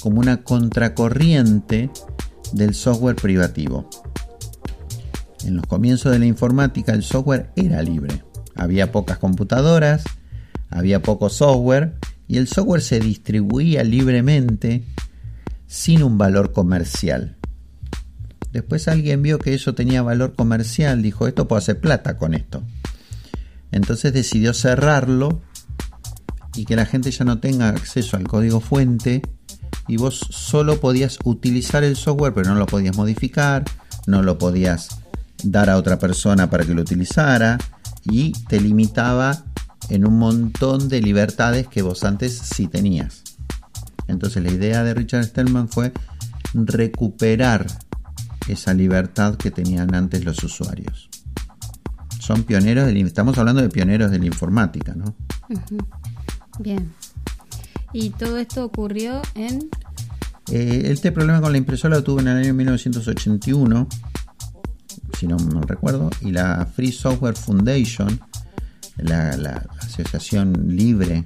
como 0.02 0.20
una 0.20 0.44
contracorriente 0.44 1.90
del 2.54 2.74
software 2.74 3.16
privativo. 3.16 3.90
En 5.46 5.56
los 5.56 5.66
comienzos 5.66 6.12
de 6.12 6.20
la 6.20 6.26
informática 6.26 6.94
el 6.94 7.04
software 7.04 7.50
era 7.56 7.82
libre. 7.82 8.24
Había 8.56 8.92
pocas 8.92 9.18
computadoras, 9.18 10.04
había 10.70 11.02
poco 11.02 11.30
software 11.30 11.96
y 12.28 12.38
el 12.38 12.48
software 12.48 12.82
se 12.82 13.00
distribuía 13.00 13.84
libremente 13.84 14.86
sin 15.68 16.04
un 16.04 16.18
valor 16.18 16.52
comercial. 16.52 17.38
Después 18.52 18.88
alguien 18.88 19.22
vio 19.22 19.40
que 19.40 19.54
eso 19.54 19.74
tenía 19.74 20.02
valor 20.04 20.36
comercial, 20.36 21.02
dijo, 21.02 21.28
esto 21.28 21.48
puedo 21.48 21.58
hacer 21.58 21.80
plata 21.80 22.18
con 22.18 22.36
esto. 22.36 22.64
Entonces 23.72 24.14
decidió 24.14 24.54
cerrarlo 24.54 25.42
y 26.56 26.66
que 26.66 26.76
la 26.76 26.86
gente 26.86 27.10
ya 27.10 27.26
no 27.26 27.40
tenga 27.40 27.70
acceso 27.70 28.16
al 28.16 28.28
código 28.28 28.60
fuente 28.60 29.24
y 29.88 29.98
vos 29.98 30.20
solo 30.30 30.80
podías 30.80 31.18
utilizar 31.24 31.84
el 31.84 31.96
software, 31.96 32.34
pero 32.34 32.50
no 32.50 32.56
lo 32.56 32.68
podías 32.68 32.96
modificar, 32.96 33.66
no 34.06 34.22
lo 34.22 34.38
podías 34.38 35.03
dar 35.44 35.70
a 35.70 35.78
otra 35.78 36.00
persona 36.00 36.50
para 36.50 36.66
que 36.66 36.74
lo 36.74 36.82
utilizara 36.82 37.58
y 38.04 38.32
te 38.48 38.60
limitaba 38.60 39.44
en 39.90 40.08
un 40.08 40.18
montón 40.18 40.90
de 40.90 41.02
libertades 41.02 41.68
que 41.68 41.82
vos 41.82 42.04
antes 42.04 42.38
sí 42.38 42.68
tenías. 42.68 43.24
Entonces 44.08 44.44
la 44.44 44.52
idea 44.52 44.84
de 44.84 44.94
Richard 44.94 45.26
Stallman 45.26 45.68
fue 45.68 45.92
recuperar 46.54 47.66
esa 48.48 48.74
libertad 48.74 49.36
que 49.36 49.52
tenían 49.52 49.96
antes 49.96 50.24
los 50.24 50.44
usuarios. 50.44 51.10
Son 52.20 52.44
pioneros, 52.44 52.86
del, 52.86 52.98
estamos 53.06 53.38
hablando 53.38 53.62
de 53.62 53.70
pioneros 53.70 54.12
de 54.12 54.20
la 54.20 54.26
informática, 54.26 54.94
¿no? 54.96 55.16
Bien. 56.60 56.94
¿Y 57.92 58.12
todo 58.12 58.38
esto 58.38 58.64
ocurrió 58.66 59.22
en...? 59.36 59.70
Eh, 60.52 60.84
este 60.86 61.12
problema 61.12 61.42
con 61.42 61.52
la 61.52 61.58
impresora 61.58 61.98
lo 61.98 62.04
tuvo 62.04 62.20
en 62.20 62.28
el 62.28 62.38
año 62.38 62.54
1981, 62.54 63.88
si 65.18 65.28
no 65.28 65.38
me 65.38 65.62
recuerdo, 65.62 66.10
y 66.22 66.32
la 66.32 66.66
Free 66.66 66.92
Software 66.92 67.36
Foundation, 67.36 68.20
la, 68.98 69.36
la 69.38 69.66
asociación 69.80 70.76
libre 70.76 71.26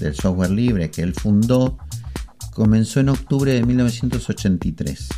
del 0.00 0.14
software 0.14 0.50
libre 0.50 0.90
que 0.90 1.02
él 1.02 1.14
fundó, 1.14 1.78
comenzó 2.54 3.00
en 3.00 3.10
octubre 3.10 3.52
de 3.52 3.64
1983. 3.64 5.08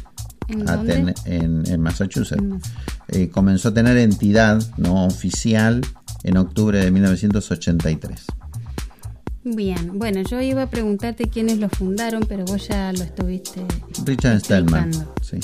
¿En, 0.48 1.64
en, 1.66 1.80
Massachusetts. 1.80 2.42
Eh, 3.08 3.30
comenzó 3.30 3.68
a 3.68 3.74
tener 3.74 3.96
entidad 3.96 4.62
no 4.76 5.06
oficial 5.06 5.80
en 6.24 6.36
octubre 6.36 6.78
de 6.78 6.90
1983. 6.90 8.26
Bien, 9.44 9.98
bueno, 9.98 10.22
yo 10.22 10.40
iba 10.40 10.62
a 10.62 10.70
preguntarte 10.70 11.24
quiénes 11.24 11.58
lo 11.58 11.68
fundaron, 11.68 12.24
pero 12.28 12.44
vos 12.44 12.68
ya 12.68 12.92
lo 12.92 13.02
estuviste. 13.02 13.62
Richard 14.04 14.40
Stallman. 14.40 14.92
Sí. 15.20 15.40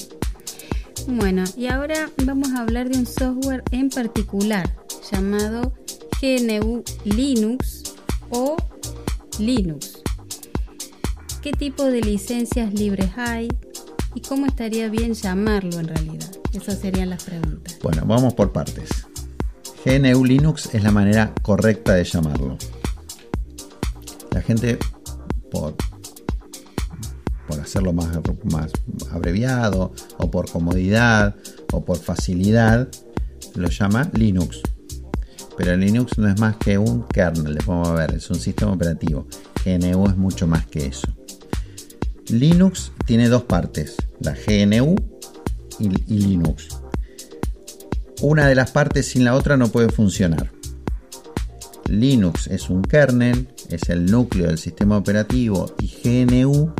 Bueno, 1.11 1.45
y 1.57 1.69
ahora 1.69 2.11
vamos 2.27 2.53
a 2.53 2.61
hablar 2.61 2.91
de 2.91 2.99
un 2.99 3.07
software 3.07 3.65
en 3.71 3.89
particular 3.89 4.77
llamado 5.11 5.73
GNU 6.21 6.85
Linux 7.05 7.95
o 8.29 8.57
Linux. 9.39 10.03
¿Qué 11.41 11.53
tipo 11.53 11.85
de 11.85 12.03
licencias 12.03 12.75
libres 12.75 13.11
hay? 13.17 13.49
¿Y 14.15 14.21
cómo 14.21 14.45
estaría 14.45 14.91
bien 14.91 15.15
llamarlo 15.15 15.81
en 15.81 15.89
realidad? 15.89 16.31
Esas 16.53 16.79
serían 16.79 17.09
las 17.09 17.25
preguntas. 17.25 17.79
Bueno, 17.83 18.03
vamos 18.05 18.35
por 18.35 18.53
partes. 18.53 19.07
GNU 19.87 20.25
Linux 20.27 20.75
es 20.75 20.83
la 20.83 20.93
manera 20.93 21.33
correcta 21.41 21.95
de 21.95 22.05
llamarlo. 22.05 22.59
La 24.31 24.43
gente, 24.43 24.79
por, 25.51 25.75
por 27.49 27.59
hacerlo 27.59 27.93
más, 27.93 28.09
más 28.45 28.71
abreviado, 29.11 29.93
o 30.19 30.31
por 30.31 30.51
comodidad, 30.51 31.35
o 31.73 31.85
por 31.85 31.97
facilidad, 31.97 32.89
lo 33.55 33.69
llama 33.69 34.11
Linux. 34.13 34.61
Pero 35.57 35.77
Linux 35.77 36.19
no 36.19 36.29
es 36.29 36.39
más 36.39 36.57
que 36.57 36.79
un 36.79 37.03
kernel, 37.09 37.55
le 37.55 37.61
podemos 37.61 37.95
ver, 37.95 38.15
es 38.15 38.31
un 38.31 38.39
sistema 38.39 38.73
operativo. 38.73 39.27
GNU 39.65 40.07
es 40.07 40.17
mucho 40.17 40.47
más 40.47 40.67
que 40.67 40.87
eso. 40.87 41.09
Linux 42.29 42.93
tiene 43.07 43.29
dos 43.29 43.45
partes, 43.45 43.97
la 44.21 44.35
GNU 44.35 44.95
y, 45.79 45.89
Linux. 45.89 46.69
Una 48.21 48.47
de 48.47 48.55
las 48.55 48.71
partes 48.71 49.07
sin 49.07 49.25
la 49.25 49.35
otra 49.35 49.57
no 49.57 49.69
puede 49.69 49.89
funcionar. 49.89 50.51
Linux 51.89 52.47
es 52.49 52.69
un 52.69 52.83
kernel, 52.83 53.49
es 53.71 53.89
el 53.89 54.07
núcleo 54.07 54.49
del 54.49 54.59
sistema 54.59 54.99
operativo 54.99 55.75
y 55.81 55.89
GNU 56.05 56.75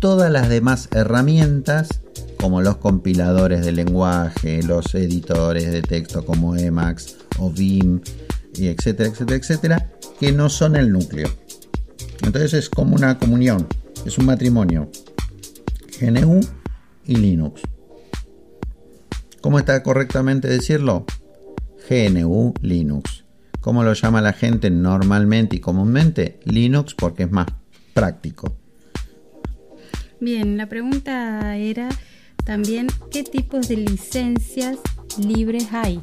todas 0.00 0.30
las 0.30 0.48
demás 0.48 0.88
herramientas 0.92 2.00
como 2.38 2.60
los 2.60 2.76
compiladores 2.76 3.64
de 3.64 3.72
lenguaje, 3.72 4.62
los 4.62 4.94
editores 4.94 5.72
de 5.72 5.82
texto 5.82 6.24
como 6.24 6.56
Emacs 6.56 7.16
o 7.38 7.50
Vim, 7.50 8.00
y 8.54 8.68
etcétera, 8.68 9.08
etcétera, 9.08 9.36
etcétera, 9.36 9.90
que 10.20 10.32
no 10.32 10.48
son 10.48 10.76
el 10.76 10.92
núcleo. 10.92 11.28
Entonces 12.22 12.54
es 12.54 12.70
como 12.70 12.94
una 12.94 13.18
comunión 13.18 13.66
es 14.06 14.18
un 14.18 14.26
matrimonio. 14.26 14.88
GNU 16.00 16.40
y 17.04 17.16
Linux. 17.16 17.62
¿Cómo 19.40 19.58
está 19.58 19.82
correctamente 19.82 20.48
decirlo? 20.48 21.04
GNU 21.88 22.54
Linux. 22.62 23.24
¿Cómo 23.60 23.82
lo 23.82 23.94
llama 23.94 24.20
la 24.20 24.32
gente 24.32 24.70
normalmente 24.70 25.56
y 25.56 25.60
comúnmente? 25.60 26.38
Linux 26.44 26.94
porque 26.94 27.24
es 27.24 27.32
más 27.32 27.46
práctico. 27.94 28.56
Bien, 30.26 30.56
la 30.56 30.68
pregunta 30.68 31.56
era 31.56 31.88
también 32.44 32.88
qué 33.12 33.22
tipos 33.22 33.68
de 33.68 33.76
licencias 33.76 34.76
libres 35.24 35.68
hay. 35.70 36.02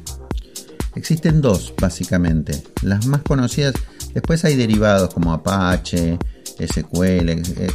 Existen 0.94 1.42
dos, 1.42 1.74
básicamente. 1.78 2.62
Las 2.80 3.04
más 3.04 3.20
conocidas, 3.20 3.74
después 4.14 4.42
hay 4.46 4.56
derivados 4.56 5.12
como 5.12 5.34
Apache, 5.34 6.16
SQL, 6.58 7.28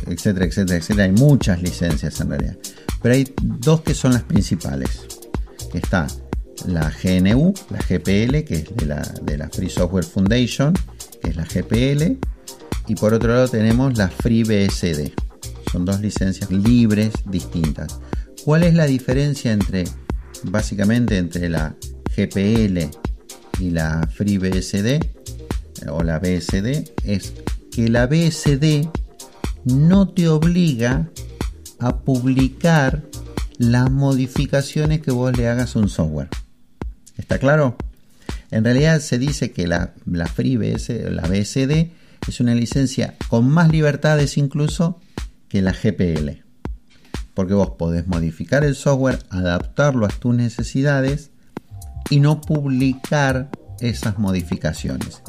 etcétera, 0.07 0.45
etcétera, 0.47 0.77
etcétera. 0.79 1.03
Hay 1.03 1.11
muchas 1.11 1.61
licencias 1.61 2.19
en 2.19 2.31
realidad. 2.31 2.57
Pero 2.99 3.13
hay 3.13 3.31
dos 3.37 3.81
que 3.81 3.93
son 3.93 4.13
las 4.13 4.23
principales. 4.23 5.05
Está 5.75 6.07
la 6.65 6.91
GNU, 6.91 7.53
la 7.69 7.77
GPL, 7.77 8.43
que 8.43 8.55
es 8.55 8.75
de 8.75 8.87
la, 8.87 9.03
de 9.21 9.37
la 9.37 9.49
Free 9.49 9.69
Software 9.69 10.03
Foundation, 10.03 10.73
que 11.21 11.29
es 11.29 11.35
la 11.35 11.45
GPL. 11.45 12.17
Y 12.87 12.95
por 12.95 13.13
otro 13.13 13.35
lado 13.35 13.47
tenemos 13.49 13.95
la 13.99 14.09
FreeBSD. 14.09 15.28
Son 15.71 15.85
dos 15.85 16.01
licencias 16.01 16.49
libres 16.49 17.13
distintas. 17.25 17.99
¿Cuál 18.43 18.63
es 18.63 18.73
la 18.73 18.85
diferencia 18.85 19.51
entre, 19.51 19.83
básicamente, 20.43 21.17
entre 21.17 21.49
la 21.49 21.75
GPL 22.15 22.89
y 23.59 23.69
la 23.71 24.07
FreeBSD 24.11 24.99
o 25.89 26.03
la 26.03 26.19
BSD? 26.19 26.89
Es 27.03 27.33
que 27.71 27.89
la 27.89 28.07
BSD 28.07 28.87
no 29.65 30.09
te 30.09 30.27
obliga 30.27 31.09
a 31.79 31.99
publicar 31.99 33.03
las 33.57 33.91
modificaciones 33.91 35.01
que 35.01 35.11
vos 35.11 35.37
le 35.37 35.47
hagas 35.47 35.75
a 35.75 35.79
un 35.79 35.89
software. 35.89 36.29
¿Está 37.17 37.37
claro? 37.37 37.77
En 38.51 38.63
realidad 38.63 39.01
se 39.01 39.19
dice 39.19 39.51
que 39.51 39.67
la, 39.67 39.93
la 40.05 40.25
FreeBSD, 40.25 41.09
la 41.11 41.23
BSD, 41.23 41.91
es 42.27 42.39
una 42.39 42.55
licencia 42.55 43.15
con 43.27 43.49
más 43.49 43.69
libertades 43.69 44.37
incluso 44.37 44.99
que 45.49 45.61
la 45.61 45.73
GPL. 45.73 46.43
Porque 47.33 47.53
vos 47.53 47.71
podés 47.71 48.07
modificar 48.07 48.63
el 48.63 48.75
software, 48.75 49.19
adaptarlo 49.29 50.05
a 50.05 50.09
tus 50.09 50.35
necesidades 50.35 51.31
y 52.09 52.19
no 52.19 52.41
publicar 52.41 53.49
esas 53.79 54.17
modificaciones. 54.17 55.21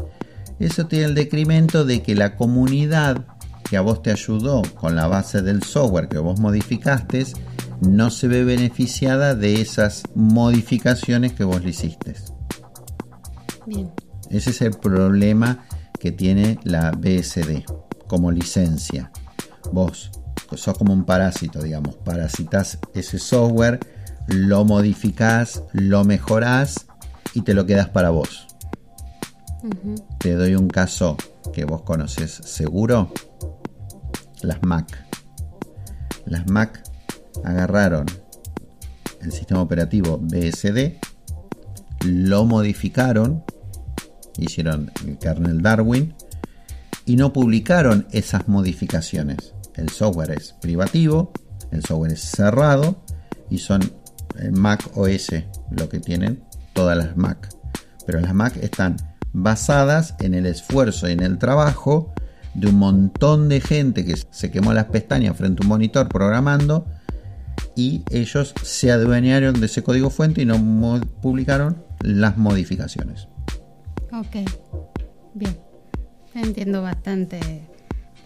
Eso 0.59 0.87
tiene 0.87 1.07
el 1.07 1.15
decremento 1.15 1.85
de 1.85 2.03
que 2.03 2.15
la 2.15 2.37
comunidad 2.37 3.27
que 3.69 3.77
a 3.77 3.81
vos 3.81 4.03
te 4.03 4.11
ayudó 4.11 4.63
con 4.75 4.97
la 4.97 5.07
base 5.07 5.43
del 5.43 5.63
software 5.63 6.09
que 6.09 6.19
vos 6.19 6.41
modificaste 6.41 7.25
no 7.81 8.11
se 8.11 8.29
ve 8.29 8.45
beneficiada 8.45 9.35
de 9.35 9.61
esas 9.61 10.03
modificaciones 10.15 11.33
que 11.33 11.45
vos 11.45 11.63
le 11.63 11.71
hiciste. 11.71 12.15
Bien. 13.67 13.91
Ese 14.29 14.51
es 14.51 14.61
el 14.63 14.73
problema 14.73 15.65
que 15.99 16.13
tiene 16.13 16.59
la 16.65 16.91
BSD 16.91 17.65
como 18.07 18.31
licencia. 18.31 19.11
Vos 19.73 20.11
sos 20.57 20.77
como 20.77 20.93
un 20.93 21.05
parásito, 21.05 21.63
digamos, 21.63 21.97
parasitas 21.97 22.79
ese 22.95 23.19
software, 23.19 23.79
lo 24.27 24.65
modificás, 24.65 25.63
lo 25.73 26.05
mejorás 26.05 26.87
y 27.35 27.43
te 27.43 27.55
lo 27.55 27.67
quedas 27.67 27.89
para 27.89 28.11
vos. 28.11 28.47
Te 30.19 30.35
doy 30.35 30.55
un 30.55 30.69
caso 30.69 31.17
que 31.53 31.65
vos 31.65 31.83
conoces 31.83 32.31
seguro. 32.31 33.13
Las 34.43 34.63
Mac. 34.63 35.07
Las 36.25 36.49
Mac 36.49 36.83
agarraron 37.45 38.07
el 39.21 39.33
sistema 39.33 39.61
operativo 39.61 40.19
BSD, 40.19 40.99
lo 42.07 42.45
modificaron, 42.45 43.45
hicieron 44.39 44.91
el 45.07 45.19
kernel 45.19 45.61
Darwin 45.61 46.15
y 47.11 47.17
no 47.17 47.33
publicaron 47.33 48.07
esas 48.13 48.47
modificaciones. 48.47 49.53
El 49.75 49.89
software 49.89 50.31
es 50.31 50.53
privativo, 50.61 51.33
el 51.73 51.85
software 51.85 52.13
es 52.13 52.21
cerrado 52.21 53.03
y 53.51 53.59
son 53.59 53.81
Mac 54.53 54.89
OS 54.95 55.31
lo 55.73 55.89
que 55.89 55.99
tienen 55.99 56.45
todas 56.73 56.97
las 56.97 57.17
Mac. 57.17 57.49
Pero 58.07 58.21
las 58.21 58.33
Mac 58.33 58.57
están 58.63 58.97
basadas 59.33 60.15
en 60.21 60.35
el 60.35 60.47
esfuerzo 60.47 61.09
y 61.09 61.13
en 61.13 61.25
el 61.25 61.39
trabajo 61.39 62.15
de 62.55 62.69
un 62.69 62.77
montón 62.77 63.49
de 63.49 63.61
gente 63.61 64.05
que 64.05 64.15
se 64.31 64.53
quemó 64.53 64.73
las 64.73 64.85
pestañas 64.85 65.37
frente 65.37 65.63
a 65.63 65.67
un 65.67 65.69
monitor 65.69 66.09
programando 66.09 66.87
y 67.75 68.05
ellos 68.13 68.55
se 68.63 68.93
adueñaron 68.93 69.59
de 69.59 69.67
ese 69.67 69.83
código 69.83 70.11
fuente 70.11 70.43
y 70.43 70.45
no 70.45 70.61
publicaron 71.21 71.83
las 72.03 72.37
modificaciones. 72.37 73.27
Ok, 74.13 74.49
bien. 75.35 75.70
Entiendo 76.35 76.83
bastante 76.83 77.41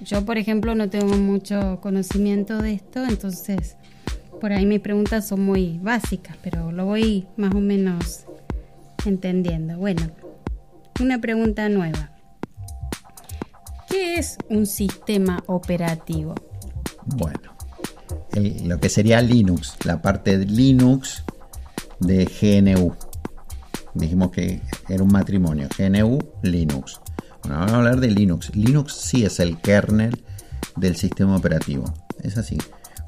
yo 0.05 0.25
por 0.25 0.39
ejemplo 0.39 0.75
no 0.75 0.91
tengo 0.91 1.17
mucho 1.17 1.79
conocimiento 1.81 2.59
de 2.59 2.75
esto, 2.75 3.05
entonces 3.05 3.77
por 4.41 4.53
ahí 4.53 4.67
mis 4.67 4.81
preguntas 4.81 5.27
son 5.29 5.45
muy 5.45 5.79
básicas, 5.79 6.37
pero 6.43 6.73
lo 6.73 6.85
voy 6.85 7.27
más 7.37 7.55
o 7.55 7.61
menos 7.61 8.25
entendiendo. 9.07 9.79
Bueno, 9.79 10.11
una 11.01 11.21
pregunta 11.21 11.69
nueva. 11.69 12.11
¿Qué 13.89 14.17
es 14.17 14.37
un 14.51 14.67
sistema 14.67 15.43
operativo? 15.47 16.35
Bueno, 17.07 17.55
lo 18.65 18.79
que 18.81 18.89
sería 18.89 19.23
Linux, 19.23 19.77
la 19.85 20.03
parte 20.03 20.39
de 20.39 20.47
Linux 20.47 21.25
de 22.01 22.25
GNU. 22.27 22.95
Dijimos 23.95 24.31
que 24.33 24.61
era 24.89 25.03
un 25.03 25.13
matrimonio, 25.13 25.69
GNU, 25.79 26.19
Linux. 26.43 27.01
Bueno, 27.45 27.59
vamos 27.59 27.73
a 27.73 27.77
hablar 27.77 28.01
de 28.01 28.11
Linux. 28.11 28.57
Linux 28.57 28.95
sí 28.95 29.27
es 29.27 29.39
el 29.39 29.61
kernel 29.61 30.25
del 30.77 30.97
sistema 30.97 31.37
operativo. 31.37 31.85
Es 32.23 32.39
así. 32.39 32.57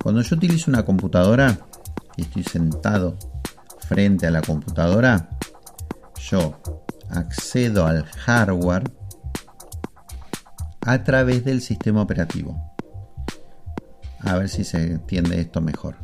Cuando 0.03 0.21
yo 0.21 0.37
utilizo 0.37 0.71
una 0.71 0.85
computadora 0.85 1.59
y 2.19 2.23
estoy 2.23 2.45
sentado 2.45 3.17
frente 3.79 4.27
a 4.27 4.31
la 4.31 4.43
computadora, 4.43 5.31
yo 6.31 6.61
accedo 7.09 7.87
al 7.87 8.05
hardware 8.05 8.93
a 10.83 11.03
través 11.03 11.43
del 11.43 11.63
sistema 11.63 12.03
operativo. 12.03 12.75
A 14.21 14.37
ver 14.37 14.51
si 14.51 14.65
se 14.65 14.83
entiende 14.83 15.41
esto 15.41 15.63
mejor. 15.63 15.97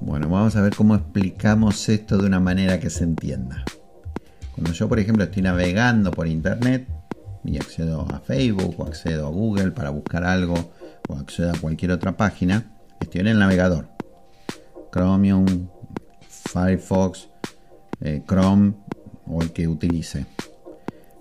Bueno, 0.00 0.30
vamos 0.30 0.56
a 0.56 0.62
ver 0.62 0.74
cómo 0.74 0.94
explicamos 0.94 1.86
esto 1.90 2.16
de 2.16 2.26
una 2.26 2.40
manera 2.40 2.80
que 2.80 2.88
se 2.88 3.04
entienda. 3.04 3.62
Cuando 4.58 4.72
yo, 4.72 4.88
por 4.88 4.98
ejemplo, 4.98 5.22
estoy 5.22 5.42
navegando 5.42 6.10
por 6.10 6.26
internet 6.26 6.88
y 7.44 7.58
accedo 7.58 8.04
a 8.12 8.18
Facebook 8.18 8.74
o 8.76 8.86
accedo 8.86 9.28
a 9.28 9.30
Google 9.30 9.70
para 9.70 9.90
buscar 9.90 10.24
algo 10.24 10.72
o 11.08 11.14
accedo 11.14 11.52
a 11.52 11.58
cualquier 11.60 11.92
otra 11.92 12.16
página, 12.16 12.72
estoy 13.00 13.20
en 13.20 13.28
el 13.28 13.38
navegador. 13.38 13.88
Chromium, 14.90 15.68
Firefox, 16.28 17.28
eh, 18.00 18.24
Chrome 18.26 18.74
o 19.28 19.42
el 19.42 19.52
que 19.52 19.68
utilice. 19.68 20.26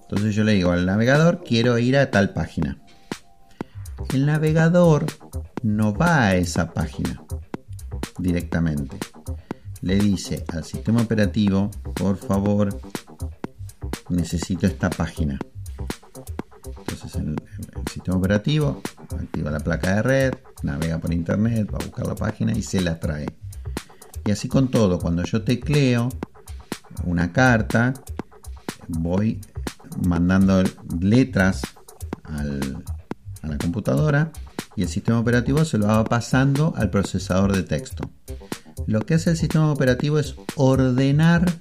Entonces 0.01 0.33
yo 0.33 0.43
le 0.43 0.53
digo 0.53 0.71
al 0.71 0.87
navegador, 0.87 1.43
quiero 1.43 1.77
ir 1.77 1.95
a 1.95 2.09
tal 2.09 2.31
página. 2.31 2.79
El 4.15 4.25
navegador 4.25 5.05
no 5.61 5.93
va 5.93 6.23
a 6.23 6.35
esa 6.35 6.73
página 6.73 7.23
directamente. 8.17 8.97
Le 9.81 9.97
dice 9.99 10.43
al 10.47 10.63
sistema 10.63 11.03
operativo, 11.03 11.69
por 11.93 12.17
favor, 12.17 12.69
necesito 14.09 14.67
esta 14.67 14.89
página. 14.89 15.39
Entonces 16.65 17.15
el, 17.15 17.35
sistema 17.91 18.17
operativo 18.17 18.81
activa 19.11 19.51
la 19.51 19.59
placa 19.59 19.95
de 19.95 20.01
red, 20.01 20.33
navega 20.63 20.97
por 20.99 21.13
internet, 21.13 21.69
va 21.71 21.77
a 21.79 21.85
buscar 21.85 22.07
la 22.07 22.15
página 22.15 22.51
y 22.53 22.61
se 22.61 22.81
la 22.81 22.99
trae. 22.99 23.27
Y 24.25 24.31
así 24.31 24.47
con 24.47 24.69
todo, 24.69 24.99
cuando 24.99 25.23
yo 25.23 25.43
tecleo 25.43 26.09
una 27.05 27.31
carta, 27.31 27.93
voy 28.87 29.39
mandando 30.05 30.63
letras 30.99 31.61
a 32.23 32.43
la 33.47 33.57
computadora 33.57 34.31
y 34.75 34.83
el 34.83 34.89
sistema 34.89 35.19
operativo 35.19 35.63
se 35.65 35.77
lo 35.77 35.87
va 35.87 36.03
pasando 36.03 36.73
al 36.75 36.89
procesador 36.89 37.55
de 37.55 37.63
texto. 37.63 38.09
Lo 38.85 39.01
que 39.01 39.15
hace 39.15 39.31
el 39.31 39.37
sistema 39.37 39.71
operativo 39.71 40.19
es 40.19 40.35
ordenar 40.55 41.51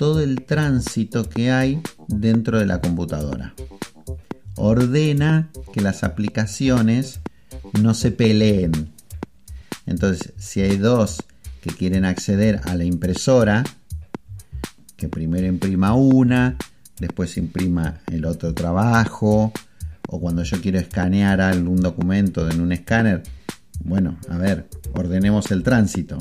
todo 0.00 0.22
el 0.22 0.46
tránsito 0.46 1.28
que 1.28 1.50
hay 1.50 1.82
dentro 2.08 2.58
de 2.58 2.64
la 2.64 2.80
computadora. 2.80 3.52
Ordena 4.56 5.50
que 5.74 5.82
las 5.82 6.04
aplicaciones 6.04 7.20
no 7.82 7.92
se 7.92 8.10
peleen. 8.10 8.92
Entonces, 9.84 10.32
si 10.38 10.62
hay 10.62 10.78
dos 10.78 11.22
que 11.60 11.68
quieren 11.68 12.06
acceder 12.06 12.62
a 12.64 12.76
la 12.76 12.84
impresora, 12.84 13.62
que 14.96 15.10
primero 15.10 15.46
imprima 15.46 15.92
una, 15.92 16.56
después 16.98 17.36
imprima 17.36 18.00
el 18.06 18.24
otro 18.24 18.54
trabajo, 18.54 19.52
o 20.08 20.18
cuando 20.18 20.44
yo 20.44 20.62
quiero 20.62 20.78
escanear 20.78 21.42
algún 21.42 21.82
documento 21.82 22.48
en 22.48 22.62
un 22.62 22.72
escáner, 22.72 23.22
bueno, 23.84 24.16
a 24.30 24.38
ver, 24.38 24.66
ordenemos 24.94 25.50
el 25.50 25.62
tránsito. 25.62 26.16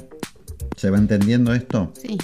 ¿Se 0.76 0.89
va 0.89 0.98
entendiendo 0.98 1.54
esto? 1.54 1.94
Sí. 1.96 2.18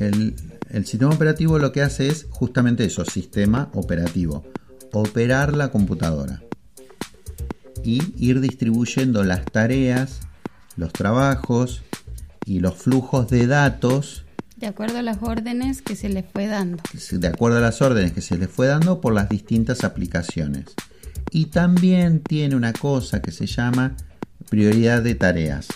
El, 0.00 0.34
el 0.74 0.86
sistema 0.86 1.14
operativo 1.14 1.60
lo 1.60 1.70
que 1.70 1.82
hace 1.82 2.08
es 2.08 2.26
justamente 2.30 2.84
eso, 2.84 3.04
sistema 3.04 3.70
operativo, 3.74 4.44
operar 4.92 5.56
la 5.56 5.70
computadora 5.70 6.42
y 7.84 8.02
ir 8.16 8.40
distribuyendo 8.40 9.22
las 9.22 9.44
tareas, 9.44 10.22
los 10.76 10.92
trabajos 10.92 11.82
y 12.44 12.58
los 12.58 12.74
flujos 12.74 13.28
de 13.28 13.46
datos 13.46 14.24
de 14.56 14.66
acuerdo 14.66 14.98
a 14.98 15.02
las 15.02 15.22
órdenes 15.22 15.80
que 15.82 15.94
se 15.94 16.08
le 16.08 16.22
fue 16.22 16.46
dando. 16.46 16.82
De 17.12 17.28
acuerdo 17.28 17.58
a 17.58 17.60
las 17.60 17.82
órdenes 17.82 18.12
que 18.12 18.20
se 18.20 18.38
le 18.38 18.48
fue 18.48 18.66
dando 18.66 19.00
por 19.00 19.12
las 19.12 19.28
distintas 19.28 19.84
aplicaciones. 19.84 20.66
Y 21.30 21.46
también 21.46 22.20
tiene 22.20 22.56
una 22.56 22.72
cosa 22.72 23.20
que 23.20 23.30
se 23.30 23.46
llama 23.46 23.96
prioridad 24.48 25.02
de 25.02 25.16
tareas. 25.16 25.68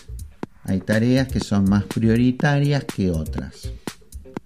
Hay 0.62 0.80
tareas 0.80 1.28
que 1.28 1.40
son 1.40 1.68
más 1.68 1.84
prioritarias 1.84 2.84
que 2.84 3.11
otras. 3.11 3.68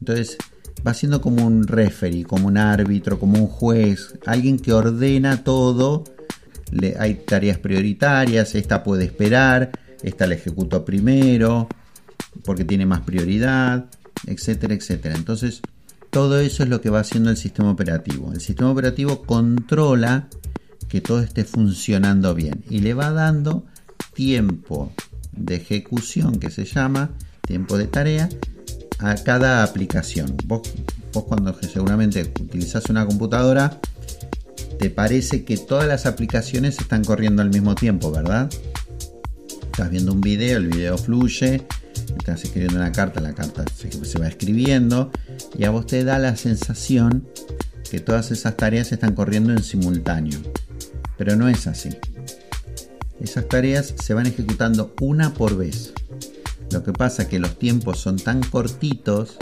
Entonces 0.02 0.36
va 0.84 0.94
siendo 0.94 1.20
como 1.20 1.46
un 1.46 1.66
referee, 1.66 2.24
como 2.24 2.48
un 2.48 2.58
árbitro, 2.58 3.20
como 3.20 3.38
un 3.38 3.46
juez, 3.46 4.14
alguien 4.26 4.58
que 4.58 4.72
ordena 4.72 5.44
todo. 5.44 6.02
Le, 6.72 6.96
hay 6.98 7.14
tareas 7.14 7.58
prioritarias, 7.58 8.54
esta 8.56 8.82
puede 8.82 9.04
esperar, 9.04 9.70
esta 10.02 10.26
la 10.26 10.34
ejecuto 10.34 10.84
primero 10.84 11.68
porque 12.44 12.64
tiene 12.64 12.86
más 12.86 13.02
prioridad 13.02 13.86
etcétera, 14.26 14.74
etcétera. 14.74 15.14
Entonces, 15.14 15.62
todo 16.10 16.40
eso 16.40 16.62
es 16.62 16.68
lo 16.68 16.80
que 16.80 16.90
va 16.90 17.00
haciendo 17.00 17.30
el 17.30 17.36
sistema 17.36 17.70
operativo. 17.70 18.32
El 18.32 18.40
sistema 18.40 18.70
operativo 18.70 19.22
controla 19.22 20.28
que 20.88 21.00
todo 21.00 21.20
esté 21.20 21.44
funcionando 21.44 22.34
bien 22.34 22.64
y 22.68 22.80
le 22.80 22.94
va 22.94 23.10
dando 23.10 23.64
tiempo 24.14 24.92
de 25.32 25.56
ejecución 25.56 26.38
que 26.38 26.50
se 26.50 26.64
llama 26.64 27.10
tiempo 27.40 27.78
de 27.78 27.86
tarea 27.86 28.28
a 29.02 29.14
cada 29.16 29.62
aplicación. 29.62 30.36
Vos, 30.46 30.62
vos 31.12 31.24
cuando 31.24 31.54
seguramente 31.60 32.22
utilizas 32.40 32.88
una 32.88 33.04
computadora, 33.04 33.80
te 34.78 34.90
parece 34.90 35.44
que 35.44 35.56
todas 35.56 35.86
las 35.86 36.06
aplicaciones 36.06 36.78
están 36.78 37.04
corriendo 37.04 37.42
al 37.42 37.50
mismo 37.50 37.74
tiempo, 37.74 38.10
¿verdad? 38.10 38.50
Estás 39.62 39.90
viendo 39.90 40.12
un 40.12 40.20
video, 40.20 40.58
el 40.58 40.68
video 40.68 40.98
fluye, 40.98 41.66
estás 42.18 42.44
escribiendo 42.44 42.76
una 42.76 42.92
carta, 42.92 43.20
la 43.20 43.32
carta 43.34 43.64
se, 43.74 44.18
va 44.18 44.28
escribiendo 44.28 45.10
y 45.58 45.64
a 45.64 45.70
vos 45.70 45.86
te 45.86 46.04
da 46.04 46.18
la 46.18 46.36
sensación 46.36 47.26
que 47.90 48.00
todas 48.00 48.30
esas 48.30 48.56
tareas 48.56 48.92
están 48.92 49.14
corriendo 49.14 49.52
en 49.52 49.62
simultáneo. 49.62 50.40
Pero 51.18 51.36
no 51.36 51.48
es 51.48 51.66
así. 51.66 51.90
Esas 53.20 53.48
tareas 53.48 53.94
se 54.02 54.14
van 54.14 54.26
ejecutando 54.26 54.94
una 55.00 55.34
por 55.34 55.56
vez. 55.56 55.92
Lo 56.72 56.82
que 56.82 56.92
pasa 56.92 57.22
es 57.22 57.28
que 57.28 57.38
los 57.38 57.58
tiempos 57.58 58.00
son 58.00 58.16
tan 58.16 58.42
cortitos 58.42 59.36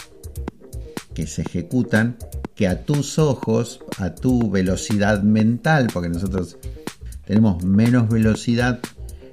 que 1.15 1.29
se 1.29 1.43
ejecutan 1.43 2.17
que 2.57 2.67
a 2.67 2.85
tus 2.85 3.21
ojos, 3.21 3.81
a 3.99 4.15
tu 4.17 4.51
velocidad 4.51 5.23
mental, 5.23 5.89
porque 5.93 6.09
nosotros 6.09 6.59
tenemos 7.25 7.65
menos 7.65 8.09
velocidad 8.09 8.81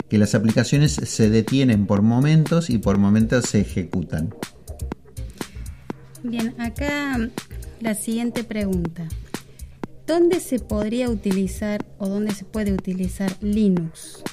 que 0.09 0.19
las 0.19 0.35
aplicaciones 0.35 0.93
se 0.93 1.29
detienen 1.29 1.87
por 1.87 2.03
momentos 2.03 2.69
y 2.69 2.77
por 2.77 2.99
momentos 2.99 3.45
se 3.45 3.61
ejecutan. 3.61 4.33
Bien, 6.23 6.53
acá 6.59 7.17
la 7.81 7.95
siguiente 7.95 8.43
pregunta. 8.43 9.07
¿Dónde 10.05 10.39
se 10.39 10.59
podría 10.59 11.09
utilizar 11.09 11.83
o 11.97 12.07
dónde 12.07 12.33
se 12.33 12.45
puede 12.45 12.73
utilizar 12.73 13.35
Linux? 13.41 14.23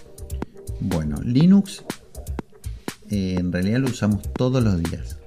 Bueno, 0.81 1.17
Linux 1.23 1.83
eh, 3.15 3.37
en 3.39 3.53
realidad 3.53 3.79
lo 3.79 3.87
usamos 3.87 4.23
todos 4.33 4.61
los 4.61 4.83
días, 4.83 5.19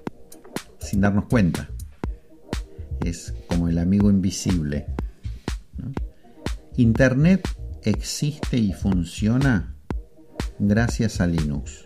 sin 0.78 1.00
darnos 1.00 1.24
cuenta. 1.28 1.70
Es 3.06 3.34
como 3.48 3.70
el 3.70 3.78
amigo 3.78 4.10
invisible. 4.10 4.88
Internet 6.76 7.48
existe 7.84 8.58
y 8.58 8.74
funciona 8.74 9.74
gracias 10.60 11.22
a 11.22 11.28
Linux. 11.28 11.86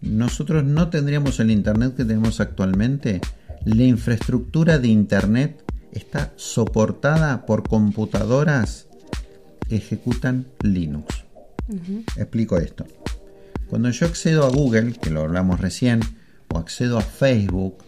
Nosotros 0.00 0.64
no 0.64 0.88
tendríamos 0.88 1.40
el 1.40 1.50
Internet 1.50 1.94
que 1.94 2.06
tenemos 2.06 2.40
actualmente. 2.40 3.20
La 3.66 3.84
infraestructura 3.84 4.78
de 4.78 4.88
Internet 4.88 5.62
está 5.92 6.32
soportada 6.36 7.44
por 7.44 7.68
computadoras 7.68 8.88
que 9.68 9.76
ejecutan 9.76 10.46
Linux. 10.62 11.26
Explico 12.16 12.56
esto. 12.56 12.86
Cuando 13.70 13.88
yo 13.90 14.06
accedo 14.06 14.44
a 14.44 14.50
Google, 14.50 14.94
que 14.94 15.10
lo 15.10 15.20
hablamos 15.20 15.60
recién, 15.60 16.00
o 16.52 16.58
accedo 16.58 16.98
a 16.98 17.02
Facebook, 17.02 17.78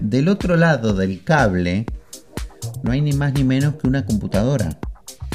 del 0.00 0.28
otro 0.28 0.56
lado 0.56 0.92
del 0.92 1.22
cable 1.22 1.86
no 2.82 2.90
hay 2.90 3.00
ni 3.00 3.12
más 3.12 3.32
ni 3.32 3.44
menos 3.44 3.76
que 3.76 3.86
una 3.86 4.04
computadora 4.04 4.76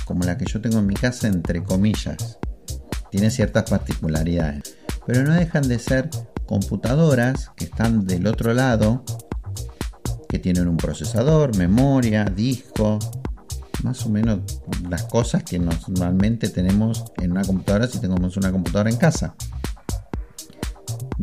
como 0.04 0.26
la 0.26 0.38
que 0.38 0.46
yo 0.46 0.60
tengo 0.60 0.80
en 0.80 0.88
mi 0.88 0.96
casa, 0.96 1.28
entre 1.28 1.64
comillas. 1.64 2.40
Tiene 3.10 3.32
ciertas 3.32 3.70
particularidades, 3.70 4.76
pero 5.06 5.24
no 5.24 5.34
dejan 5.34 5.68
de 5.68 5.80
ser 5.80 6.10
computadoras 6.46 7.52
que 7.56 7.66
están 7.66 8.06
del 8.06 8.28
otro 8.28 8.54
lado, 8.54 9.06
que 10.28 10.40
tienen 10.40 10.68
un 10.68 10.78
procesador, 10.78 11.56
memoria, 11.56 12.26
disco, 12.26 13.00
más 13.84 14.06
o 14.06 14.10
menos 14.10 14.40
las 14.90 15.04
cosas 15.04 15.44
que 15.44 15.58
normalmente 15.58 16.50
tenemos 16.50 17.06
en 17.22 17.32
una 17.32 17.44
computadora 17.44 17.88
si 17.88 18.00
tenemos 18.00 18.36
una 18.36 18.52
computadora 18.52 18.90
en 18.90 18.98
casa. 18.98 19.36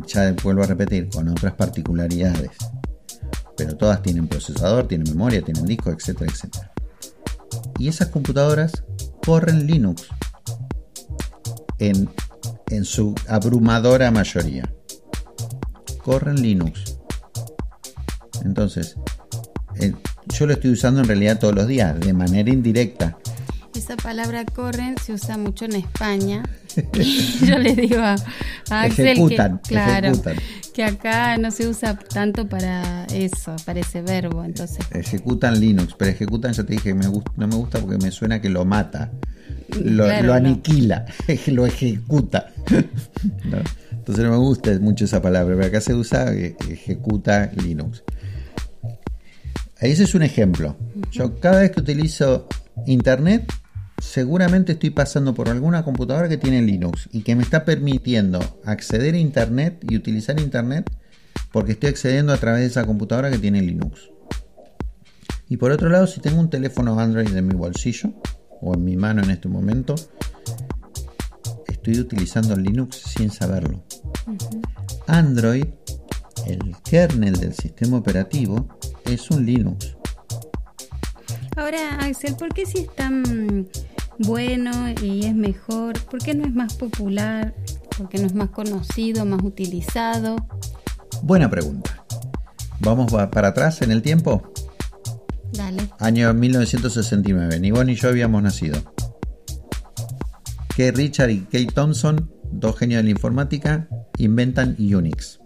Ya 0.06 0.34
vuelvo 0.42 0.62
a 0.62 0.66
repetir, 0.66 1.08
con 1.08 1.28
otras 1.28 1.54
particularidades. 1.54 2.50
Pero 3.56 3.76
todas 3.76 4.02
tienen 4.02 4.28
procesador, 4.28 4.86
tienen 4.86 5.08
memoria, 5.08 5.42
tienen 5.42 5.66
disco, 5.66 5.90
etcétera, 5.90 6.30
etcétera. 6.30 6.72
Y 7.78 7.88
esas 7.88 8.08
computadoras 8.08 8.84
corren 9.24 9.66
Linux 9.66 10.08
en, 11.78 12.08
en 12.70 12.84
su 12.84 13.14
abrumadora 13.28 14.10
mayoría. 14.10 14.72
Corren 16.02 16.40
Linux. 16.40 16.98
Entonces, 18.44 18.96
yo 20.26 20.46
lo 20.46 20.52
estoy 20.52 20.70
usando 20.70 21.00
en 21.00 21.08
realidad 21.08 21.38
todos 21.38 21.54
los 21.54 21.66
días, 21.66 21.98
de 21.98 22.12
manera 22.12 22.50
indirecta. 22.50 23.18
Esa 23.74 23.96
palabra 23.96 24.44
corren 24.44 24.96
se 24.98 25.12
usa 25.12 25.36
mucho 25.36 25.64
en 25.64 25.76
España. 25.76 26.42
yo 27.46 27.58
le 27.58 27.74
digo 27.74 27.98
a, 27.98 28.16
Axel 28.70 29.16
que, 29.28 29.36
claro, 29.68 30.12
que 30.74 30.84
acá 30.84 31.38
no 31.38 31.50
se 31.50 31.66
usa 31.66 31.98
tanto 31.98 32.48
para 32.48 33.06
eso, 33.06 33.56
para 33.64 33.80
ese 33.80 34.02
verbo. 34.02 34.44
Entonces. 34.44 34.78
Ejecutan 34.90 35.58
Linux, 35.58 35.94
pero 35.96 36.10
ejecutan, 36.10 36.52
ya 36.52 36.64
te 36.64 36.74
dije, 36.74 36.94
me 36.94 37.06
no 37.06 37.46
me 37.46 37.56
gusta 37.56 37.78
porque 37.78 37.98
me 37.98 38.10
suena 38.10 38.40
que 38.40 38.50
lo 38.50 38.64
mata, 38.64 39.10
lo, 39.82 40.32
aniquila, 40.32 41.06
lo 41.46 41.66
ejecuta. 41.66 42.52
Entonces 43.90 44.24
no 44.24 44.30
me 44.30 44.36
gusta 44.36 44.78
mucho 44.80 45.04
esa 45.04 45.20
palabra, 45.20 45.56
pero 45.56 45.66
acá 45.66 45.80
se 45.80 45.94
usa 45.94 46.32
eh, 46.32 46.56
ejecuta 46.70 47.50
Linux. 47.56 48.04
Ese 49.80 50.04
es 50.04 50.14
un 50.14 50.22
ejemplo. 50.22 50.76
Yo 51.10 51.38
cada 51.40 51.60
vez 51.60 51.72
que 51.72 51.80
utilizo 51.80 52.46
Internet, 52.86 53.52
seguramente 53.98 54.72
estoy 54.72 54.90
pasando 54.90 55.34
por 55.34 55.48
alguna 55.48 55.84
computadora 55.84 56.28
que 56.28 56.36
tiene 56.36 56.62
Linux 56.62 57.08
y 57.12 57.22
que 57.22 57.34
me 57.36 57.42
está 57.42 57.64
permitiendo 57.64 58.40
acceder 58.64 59.14
a 59.14 59.18
Internet 59.18 59.84
y 59.88 59.96
utilizar 59.96 60.40
Internet 60.40 60.90
porque 61.52 61.72
estoy 61.72 61.90
accediendo 61.90 62.32
a 62.32 62.36
través 62.36 62.60
de 62.60 62.66
esa 62.66 62.84
computadora 62.84 63.30
que 63.30 63.38
tiene 63.38 63.62
Linux. 63.62 64.10
Y 65.48 65.56
por 65.58 65.70
otro 65.70 65.88
lado, 65.88 66.06
si 66.06 66.20
tengo 66.20 66.40
un 66.40 66.50
teléfono 66.50 66.98
Android 66.98 67.34
en 67.34 67.46
mi 67.46 67.54
bolsillo 67.54 68.12
o 68.60 68.74
en 68.74 68.84
mi 68.84 68.96
mano 68.96 69.22
en 69.22 69.30
este 69.30 69.48
momento, 69.48 69.94
estoy 71.68 72.00
utilizando 72.00 72.56
Linux 72.56 72.96
sin 72.96 73.30
saberlo. 73.30 73.84
Android, 75.06 75.66
el 76.46 76.76
kernel 76.82 77.34
del 77.34 77.54
sistema 77.54 77.96
operativo, 77.98 78.68
es 79.04 79.30
un 79.30 79.46
Linux. 79.46 79.95
Ahora, 81.56 81.98
Axel, 82.00 82.36
¿por 82.36 82.52
qué 82.52 82.66
si 82.66 82.80
es 82.80 82.94
tan 82.94 83.66
bueno 84.18 84.70
y 85.02 85.24
es 85.24 85.34
mejor? 85.34 85.98
¿Por 86.04 86.22
qué 86.22 86.34
no 86.34 86.44
es 86.44 86.54
más 86.54 86.74
popular? 86.74 87.54
¿Por 87.96 88.08
qué 88.10 88.18
no 88.18 88.26
es 88.26 88.34
más 88.34 88.50
conocido, 88.50 89.24
más 89.24 89.42
utilizado? 89.42 90.36
Buena 91.22 91.48
pregunta. 91.50 92.04
¿Vamos 92.80 93.10
para 93.10 93.48
atrás 93.48 93.80
en 93.80 93.90
el 93.90 94.02
tiempo? 94.02 94.52
Dale. 95.54 95.88
Año 95.98 96.32
1969. 96.34 97.58
Ni 97.58 97.70
vos 97.70 97.86
ni 97.86 97.94
yo 97.94 98.10
habíamos 98.10 98.42
nacido. 98.42 98.78
Que 100.76 100.92
Richard 100.92 101.30
y 101.30 101.40
Kate 101.40 101.72
Thompson, 101.74 102.30
dos 102.52 102.76
genios 102.78 102.98
de 102.98 103.04
la 103.04 103.10
informática, 103.10 103.88
inventan 104.18 104.76
Unix 104.78 105.40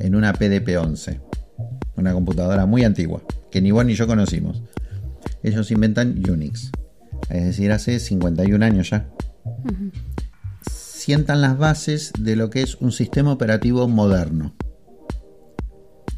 en 0.00 0.16
una 0.16 0.32
PDP-11 0.32 1.20
una 2.00 2.12
computadora 2.12 2.66
muy 2.66 2.84
antigua, 2.84 3.22
que 3.50 3.60
ni 3.60 3.70
vos 3.70 3.84
ni 3.84 3.94
yo 3.94 4.06
conocimos. 4.06 4.62
Ellos 5.42 5.70
inventan 5.70 6.22
Unix, 6.28 6.70
es 7.28 7.44
decir, 7.44 7.72
hace 7.72 7.98
51 7.98 8.64
años 8.64 8.90
ya. 8.90 9.08
Sientan 10.62 11.40
las 11.40 11.56
bases 11.56 12.12
de 12.18 12.36
lo 12.36 12.50
que 12.50 12.62
es 12.62 12.76
un 12.76 12.92
sistema 12.92 13.32
operativo 13.32 13.88
moderno. 13.88 14.54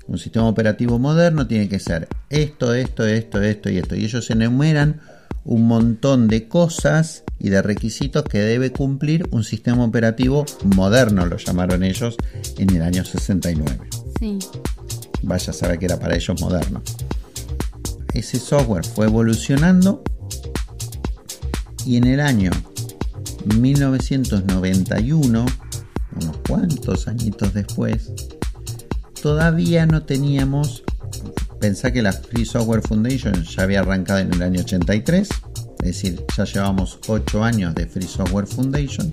Un 0.09 0.19
sistema 0.19 0.49
operativo 0.49 0.99
moderno 0.99 1.47
tiene 1.47 1.69
que 1.69 1.79
ser 1.79 2.09
esto, 2.29 2.75
esto, 2.75 3.07
esto, 3.07 3.41
esto 3.41 3.71
y 3.71 3.79
esto. 3.79 3.95
Y 3.95 4.05
ellos 4.05 4.29
enumeran 4.31 5.01
un 5.45 5.67
montón 5.67 6.29
de 6.29 6.49
cosas 6.49 7.25
y 7.39 7.51
de 7.51 7.63
requisitos 7.63 8.25
que 8.25 8.41
debe 8.41 8.73
cumplir 8.73 9.29
un 9.31 9.45
sistema 9.45 9.85
operativo 9.85 10.45
moderno, 10.77 11.27
lo 11.27 11.37
llamaron 11.37 11.85
ellos, 11.85 12.17
en 12.59 12.77
el 12.77 12.83
año 12.83 13.05
69. 13.05 13.79
Sí 14.19 14.39
vaya 15.23 15.51
a 15.51 15.55
saber 15.55 15.79
que 15.79 15.87
era 15.87 15.99
para 15.99 16.15
ellos 16.15 16.41
moderno. 16.41 16.83
Ese 18.15 18.39
software 18.39 18.85
fue 18.85 19.07
evolucionando 19.07 20.03
y 21.87 21.97
en 21.97 22.07
el 22.07 22.21
año 22.21 22.51
1991, 23.57 25.47
unos 26.21 26.37
cuantos 26.47 27.09
añitos 27.09 27.55
después, 27.55 28.13
todavía 29.21 29.87
no 29.87 30.03
teníamos, 30.05 30.85
pensá 31.61 31.91
que 31.93 32.03
la 32.03 32.13
Free 32.13 32.45
Software 32.45 32.83
Foundation 32.83 33.43
ya 33.45 33.63
había 33.63 33.81
arrancado 33.81 34.21
en 34.21 34.33
el 34.33 34.43
año 34.43 34.61
83, 34.61 35.29
es 35.29 35.87
decir, 35.87 36.25
ya 36.37 36.45
llevamos 36.45 36.99
8 37.09 37.43
años 37.43 37.75
de 37.75 37.87
Free 37.87 38.07
Software 38.07 38.47
Foundation 38.47 39.11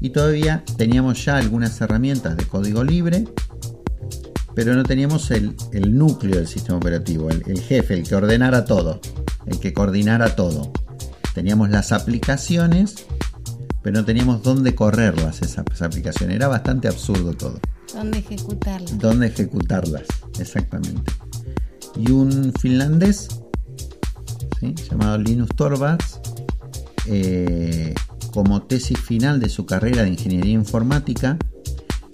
y 0.00 0.10
todavía 0.10 0.64
teníamos 0.76 1.24
ya 1.24 1.36
algunas 1.36 1.80
herramientas 1.80 2.36
de 2.36 2.44
código 2.44 2.82
libre 2.82 3.24
pero 4.54 4.74
no 4.74 4.82
teníamos 4.82 5.30
el, 5.30 5.54
núcleo 5.96 6.36
del 6.36 6.46
sistema 6.46 6.78
operativo, 6.78 7.30
el, 7.30 7.60
jefe, 7.60 7.94
el 7.94 8.06
que 8.06 8.14
ordenara 8.14 8.64
todo, 8.64 9.00
el 9.46 9.58
que 9.58 9.72
coordinara 9.72 10.36
todo. 10.36 10.72
Teníamos 11.34 11.70
las 11.70 11.92
aplicaciones, 11.92 13.06
pero 13.82 14.00
no 14.00 14.04
teníamos 14.04 14.42
dónde 14.42 14.74
correrlas 14.74 15.40
esas 15.42 15.82
aplicaciones. 15.82 16.36
Era 16.36 16.48
bastante 16.48 16.88
absurdo 16.88 17.32
todo. 17.32 17.58
¿Dónde 17.94 18.18
ejecutarlas? 18.18 18.98
¿Dónde 18.98 19.26
ejecutarlas? 19.28 20.04
Exactamente. 20.38 21.12
Y 21.96 22.10
un 22.10 22.52
finlandés, 22.60 23.28
llamado 24.90 25.18
Linus 25.18 25.50
Torvalds, 25.56 26.20
eh, 27.06 27.94
como 28.32 28.62
tesis 28.62 28.98
final 28.98 29.40
de 29.40 29.48
su 29.48 29.66
carrera 29.66 30.02
de 30.02 30.10
ingeniería 30.10 30.52
informática, 30.52 31.38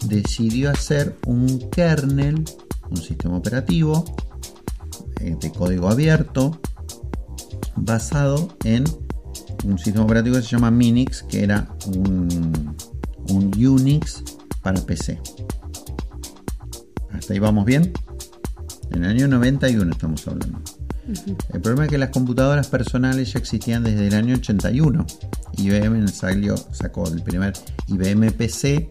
decidió 0.07 0.71
hacer 0.71 1.17
un 1.27 1.71
kernel, 1.71 2.45
un 2.91 2.97
sistema 2.97 3.37
operativo 3.37 4.05
eh, 5.21 5.37
de 5.41 5.53
código 5.53 5.89
abierto, 5.89 6.61
basado 7.77 8.57
en 8.65 8.85
un 9.65 9.79
sistema 9.79 10.05
operativo 10.05 10.37
que 10.37 10.43
se 10.43 10.49
llama 10.49 10.71
Minix, 10.71 11.23
que 11.23 11.43
era 11.43 11.69
un, 11.87 12.77
Unix 13.31 14.23
para 14.63 14.81
PC. 14.81 15.21
¿Hasta 17.13 17.33
ahí 17.33 17.39
vamos 17.39 17.65
bien? 17.65 17.93
En 18.93 19.05
el 19.05 19.11
año 19.11 19.29
91 19.29 19.93
estamos 19.93 20.27
hablando. 20.29 20.61
El 21.53 21.61
problema 21.61 21.85
es 21.85 21.91
que 21.91 21.99
las 21.99 22.11
computadoras 22.11 22.69
personales 22.69 23.33
ya 23.33 23.39
existían 23.39 23.83
desde 23.83 24.09
el 24.09 24.15
año 24.15 24.35
81. 24.35 25.07
IBM 25.57 26.09
salió, 26.09 26.57
sacó 26.57 27.09
el 27.09 27.23
primer 27.23 27.55
IBM 27.89 28.31
PC 28.33 28.91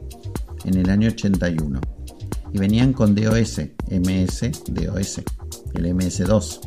en 0.65 0.75
el 0.75 0.89
año 0.89 1.09
81 1.09 1.79
y 2.53 2.57
venían 2.57 2.93
con 2.93 3.15
DOS, 3.15 3.61
MS, 3.89 4.51
DOS, 4.67 5.21
el 5.73 5.85
MS2. 5.85 6.59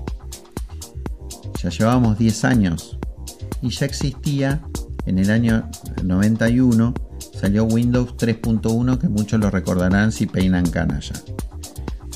Ya 1.62 1.70
llevábamos 1.70 2.18
10 2.18 2.44
años 2.44 2.98
y 3.62 3.70
ya 3.70 3.86
existía 3.86 4.62
en 5.06 5.18
el 5.18 5.30
año 5.30 5.68
91 6.02 6.94
salió 7.40 7.64
Windows 7.64 8.16
3.1 8.16 8.98
que 8.98 9.08
muchos 9.08 9.40
lo 9.40 9.50
recordarán 9.50 10.12
si 10.12 10.26
peinan 10.26 10.68
cana 10.68 11.00
ya. 11.00 11.14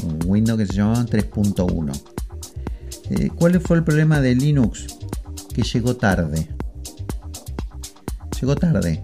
Un 0.02 0.18
Windows 0.26 0.58
que 0.58 0.66
se 0.66 0.74
llamaba 0.74 1.04
3.1. 1.04 2.02
Eh, 3.10 3.30
¿Cuál 3.34 3.60
fue 3.60 3.78
el 3.78 3.84
problema 3.84 4.20
de 4.20 4.34
Linux? 4.34 4.86
Que 5.54 5.62
llegó 5.62 5.96
tarde. 5.96 6.48
Llegó 8.38 8.54
tarde. 8.54 9.02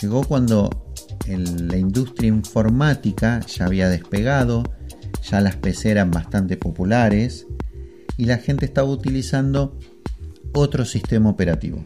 Llegó 0.00 0.22
cuando 0.22 0.91
la 1.26 1.76
industria 1.76 2.28
informática 2.28 3.40
ya 3.46 3.66
había 3.66 3.88
despegado, 3.88 4.64
ya 5.22 5.40
las 5.40 5.56
PC 5.56 5.90
eran 5.90 6.10
bastante 6.10 6.56
populares 6.56 7.46
y 8.16 8.24
la 8.24 8.38
gente 8.38 8.64
estaba 8.64 8.88
utilizando 8.88 9.78
otro 10.52 10.84
sistema 10.84 11.30
operativo. 11.30 11.84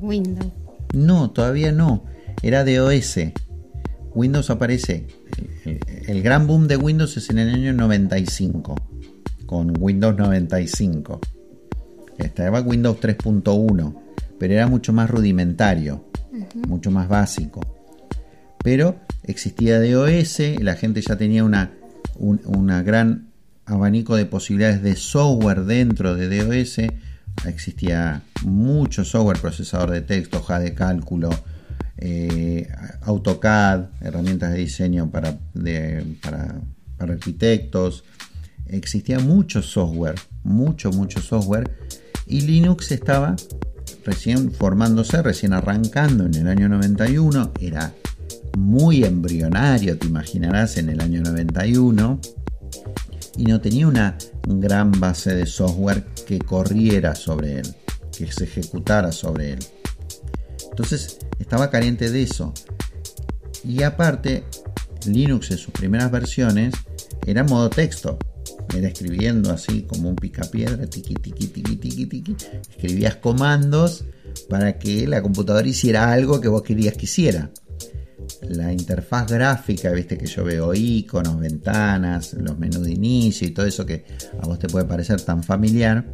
Windows. 0.00 0.52
No, 0.94 1.30
todavía 1.30 1.72
no. 1.72 2.04
Era 2.42 2.64
de 2.64 2.80
OS. 2.80 3.18
Windows 4.14 4.50
aparece. 4.50 5.06
El, 6.06 6.22
gran 6.22 6.46
boom 6.46 6.68
de 6.68 6.76
Windows 6.76 7.16
es 7.16 7.30
en 7.30 7.38
el 7.38 7.50
año 7.54 7.72
95. 7.72 8.74
Con 9.46 9.74
Windows 9.80 10.16
95. 10.16 11.20
Estaba 12.18 12.60
Windows 12.60 12.98
3.1. 13.00 13.94
pero 14.38 14.54
era 14.54 14.66
mucho 14.66 14.92
más 14.92 15.08
rudimentario, 15.10 16.04
mucho 16.68 16.90
más 16.90 17.08
básico. 17.08 17.81
Pero 18.62 19.00
existía 19.24 19.80
DOS, 19.80 20.40
la 20.60 20.76
gente 20.76 21.02
ya 21.02 21.16
tenía 21.16 21.44
una, 21.44 21.72
una 22.18 22.82
gran 22.82 23.32
abanico 23.66 24.16
de 24.16 24.26
posibilidades 24.26 24.82
de 24.82 24.96
software 24.96 25.64
dentro 25.64 26.14
de 26.14 26.44
DOS. 26.44 26.78
Existía 27.46 28.22
mucho 28.44 29.04
software, 29.04 29.38
procesador 29.40 29.90
de 29.90 30.02
texto, 30.02 30.38
hoja 30.38 30.60
de 30.60 30.74
cálculo, 30.74 31.30
eh, 31.98 32.68
AutoCAD, 33.02 33.86
herramientas 34.00 34.52
de 34.52 34.58
diseño 34.58 35.10
para, 35.10 35.38
para, 36.22 36.60
para 36.98 37.12
arquitectos. 37.14 38.04
Existía 38.66 39.18
mucho 39.18 39.62
software, 39.62 40.16
mucho, 40.44 40.90
mucho 40.90 41.20
software. 41.20 41.70
Y 42.26 42.42
Linux 42.42 42.92
estaba 42.92 43.36
recién 44.04 44.52
formándose, 44.52 45.22
recién 45.22 45.52
arrancando 45.52 46.26
en 46.26 46.34
el 46.34 46.48
año 46.48 46.68
91. 46.68 47.52
Era 47.60 47.92
muy 48.56 49.04
embrionario, 49.04 49.98
te 49.98 50.06
imaginarás, 50.06 50.76
en 50.76 50.90
el 50.90 51.00
año 51.00 51.22
91 51.22 52.20
y 53.36 53.44
no 53.44 53.60
tenía 53.60 53.88
una 53.88 54.18
gran 54.46 54.92
base 54.92 55.34
de 55.34 55.46
software 55.46 56.04
que 56.26 56.38
corriera 56.38 57.14
sobre 57.14 57.60
él, 57.60 57.74
que 58.16 58.30
se 58.30 58.44
ejecutara 58.44 59.12
sobre 59.12 59.54
él. 59.54 59.58
Entonces 60.70 61.18
estaba 61.38 61.70
carente 61.70 62.10
de 62.10 62.22
eso. 62.22 62.52
Y 63.64 63.82
aparte, 63.82 64.44
Linux 65.06 65.50
en 65.50 65.58
sus 65.58 65.72
primeras 65.72 66.10
versiones 66.10 66.74
era 67.26 67.44
modo 67.44 67.70
texto. 67.70 68.18
Era 68.74 68.88
escribiendo 68.88 69.50
así 69.50 69.82
como 69.82 70.08
un 70.08 70.16
picapiedra, 70.16 70.86
tiqui, 70.86 71.14
tiqui, 71.14 71.46
tiqui, 71.46 71.76
tiqui, 71.76 72.06
tiqui. 72.06 72.36
Escribías 72.70 73.16
comandos 73.16 74.04
para 74.48 74.78
que 74.78 75.06
la 75.06 75.22
computadora 75.22 75.68
hiciera 75.68 76.10
algo 76.12 76.40
que 76.40 76.48
vos 76.48 76.62
querías 76.62 76.96
que 76.96 77.04
hiciera 77.04 77.50
la 78.42 78.72
interfaz 78.72 79.30
gráfica, 79.30 79.90
viste 79.92 80.18
que 80.18 80.26
yo 80.26 80.44
veo 80.44 80.74
iconos, 80.74 81.38
ventanas, 81.38 82.34
los 82.34 82.58
menús 82.58 82.84
de 82.84 82.92
inicio 82.92 83.46
y 83.46 83.52
todo 83.52 83.66
eso 83.66 83.86
que 83.86 84.04
a 84.40 84.46
vos 84.46 84.58
te 84.58 84.68
puede 84.68 84.84
parecer 84.84 85.20
tan 85.20 85.42
familiar, 85.42 86.12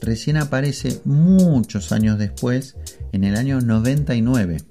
recién 0.00 0.36
aparece 0.36 1.00
muchos 1.04 1.92
años 1.92 2.18
después, 2.18 2.76
en 3.12 3.24
el 3.24 3.36
año 3.36 3.60
99. 3.60 4.62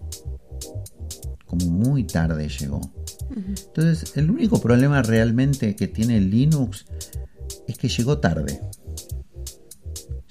Como 1.45 1.65
muy 1.67 2.03
tarde 2.03 2.49
llegó. 2.49 2.81
Entonces, 3.29 4.17
el 4.17 4.29
único 4.29 4.59
problema 4.59 5.01
realmente 5.01 5.75
que 5.75 5.87
tiene 5.87 6.19
Linux 6.19 6.85
es 7.67 7.77
que 7.77 7.87
llegó 7.87 8.17
tarde. 8.17 8.59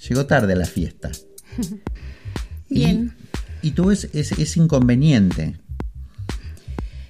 Llegó 0.07 0.25
tarde 0.25 0.53
a 0.53 0.57
la 0.57 0.65
fiesta. 0.65 1.11
Bien. 2.69 3.15
Y, 3.63 3.71
tú 3.71 3.89
es, 3.89 4.05
es 4.13 4.57
inconveniente 4.57 5.59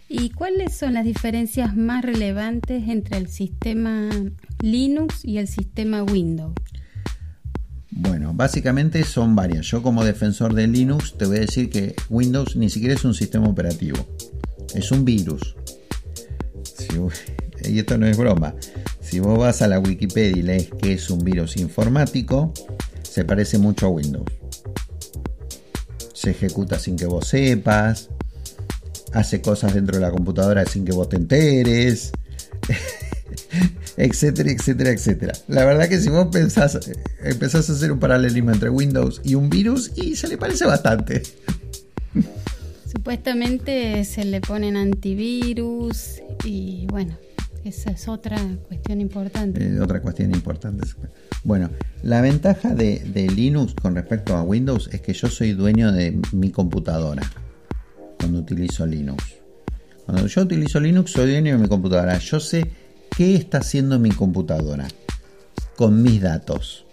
¿Y 0.09 0.29
cuáles 0.29 0.73
son 0.73 0.93
las 0.93 1.03
diferencias 1.03 1.75
más 1.75 2.03
relevantes 2.03 2.87
entre 2.87 3.17
el 3.17 3.27
sistema 3.27 4.09
Linux 4.61 5.25
y 5.25 5.37
el 5.37 5.49
sistema 5.49 6.03
Windows? 6.03 6.53
Bueno, 7.91 8.31
básicamente 8.33 9.03
son 9.03 9.35
varias. 9.35 9.65
Yo 9.65 9.81
como 9.83 10.05
defensor 10.05 10.53
de 10.53 10.67
Linux 10.67 11.17
te 11.17 11.25
voy 11.25 11.37
a 11.37 11.41
decir 11.41 11.69
que 11.69 11.93
Windows 12.09 12.55
ni 12.55 12.69
siquiera 12.69 12.95
es 12.95 13.03
un 13.03 13.13
sistema 13.13 13.47
operativo, 13.47 13.97
es 14.73 14.91
un 14.91 15.03
virus. 15.03 15.55
y 17.65 17.79
esto 17.79 17.97
no 17.97 18.07
es 18.07 18.17
broma. 18.17 18.55
Si 19.01 19.19
vos 19.19 19.37
vas 19.37 19.61
a 19.61 19.67
la 19.67 19.79
Wikipedia 19.79 20.37
y 20.37 20.41
lees 20.41 20.69
que 20.81 20.93
es 20.93 21.09
un 21.09 21.19
virus 21.19 21.57
informático, 21.57 22.53
se 23.01 23.25
parece 23.25 23.57
mucho 23.57 23.87
a 23.87 23.89
Windows. 23.89 24.31
Se 26.13 26.31
ejecuta 26.31 26.79
sin 26.79 26.95
que 26.95 27.05
vos 27.05 27.27
sepas, 27.27 28.09
hace 29.13 29.41
cosas 29.41 29.73
dentro 29.73 29.95
de 29.95 30.01
la 30.01 30.11
computadora 30.11 30.65
sin 30.65 30.85
que 30.85 30.91
vos 30.91 31.09
te 31.09 31.17
enteres, 31.17 32.11
etcétera, 33.97 34.51
etcétera, 34.51 34.91
etcétera. 34.91 35.33
La 35.47 35.65
verdad 35.65 35.89
que 35.89 35.99
si 35.99 36.09
vos 36.09 36.27
pensás, 36.31 36.79
empezás 37.23 37.69
a 37.69 37.73
hacer 37.73 37.91
un 37.91 37.99
paralelismo 37.99 38.51
entre 38.51 38.69
Windows 38.69 39.21
y 39.23 39.35
un 39.35 39.49
virus 39.49 39.91
y 39.95 40.15
se 40.15 40.27
le 40.27 40.37
parece 40.37 40.65
bastante. 40.65 41.23
Supuestamente 42.91 44.03
se 44.05 44.23
le 44.23 44.41
ponen 44.41 44.77
antivirus 44.77 46.21
y 46.45 46.87
bueno, 46.89 47.17
esa 47.63 47.91
es 47.91 48.07
otra 48.07 48.39
cuestión 48.67 49.01
importante. 49.01 49.63
Eh, 49.63 49.79
otra 49.81 50.01
cuestión 50.01 50.33
importante. 50.33 50.87
Bueno, 51.43 51.69
la 52.03 52.21
ventaja 52.21 52.73
de, 52.73 52.99
de 52.99 53.27
Linux 53.27 53.73
con 53.73 53.95
respecto 53.95 54.35
a 54.35 54.43
Windows 54.43 54.89
es 54.93 55.01
que 55.01 55.13
yo 55.13 55.27
soy 55.27 55.51
dueño 55.53 55.91
de 55.91 56.19
mi 56.31 56.51
computadora 56.51 57.23
cuando 58.17 58.39
utilizo 58.39 58.85
Linux. 58.85 59.23
Cuando 60.05 60.27
yo 60.27 60.41
utilizo 60.41 60.79
Linux 60.79 61.11
soy 61.11 61.31
dueño 61.31 61.53
de 61.53 61.61
mi 61.61 61.67
computadora. 61.67 62.17
Yo 62.17 62.39
sé 62.39 62.71
qué 63.15 63.35
está 63.35 63.59
haciendo 63.59 63.99
mi 63.99 64.11
computadora 64.11 64.87
con 65.75 66.01
mis 66.01 66.21
datos. 66.21 66.85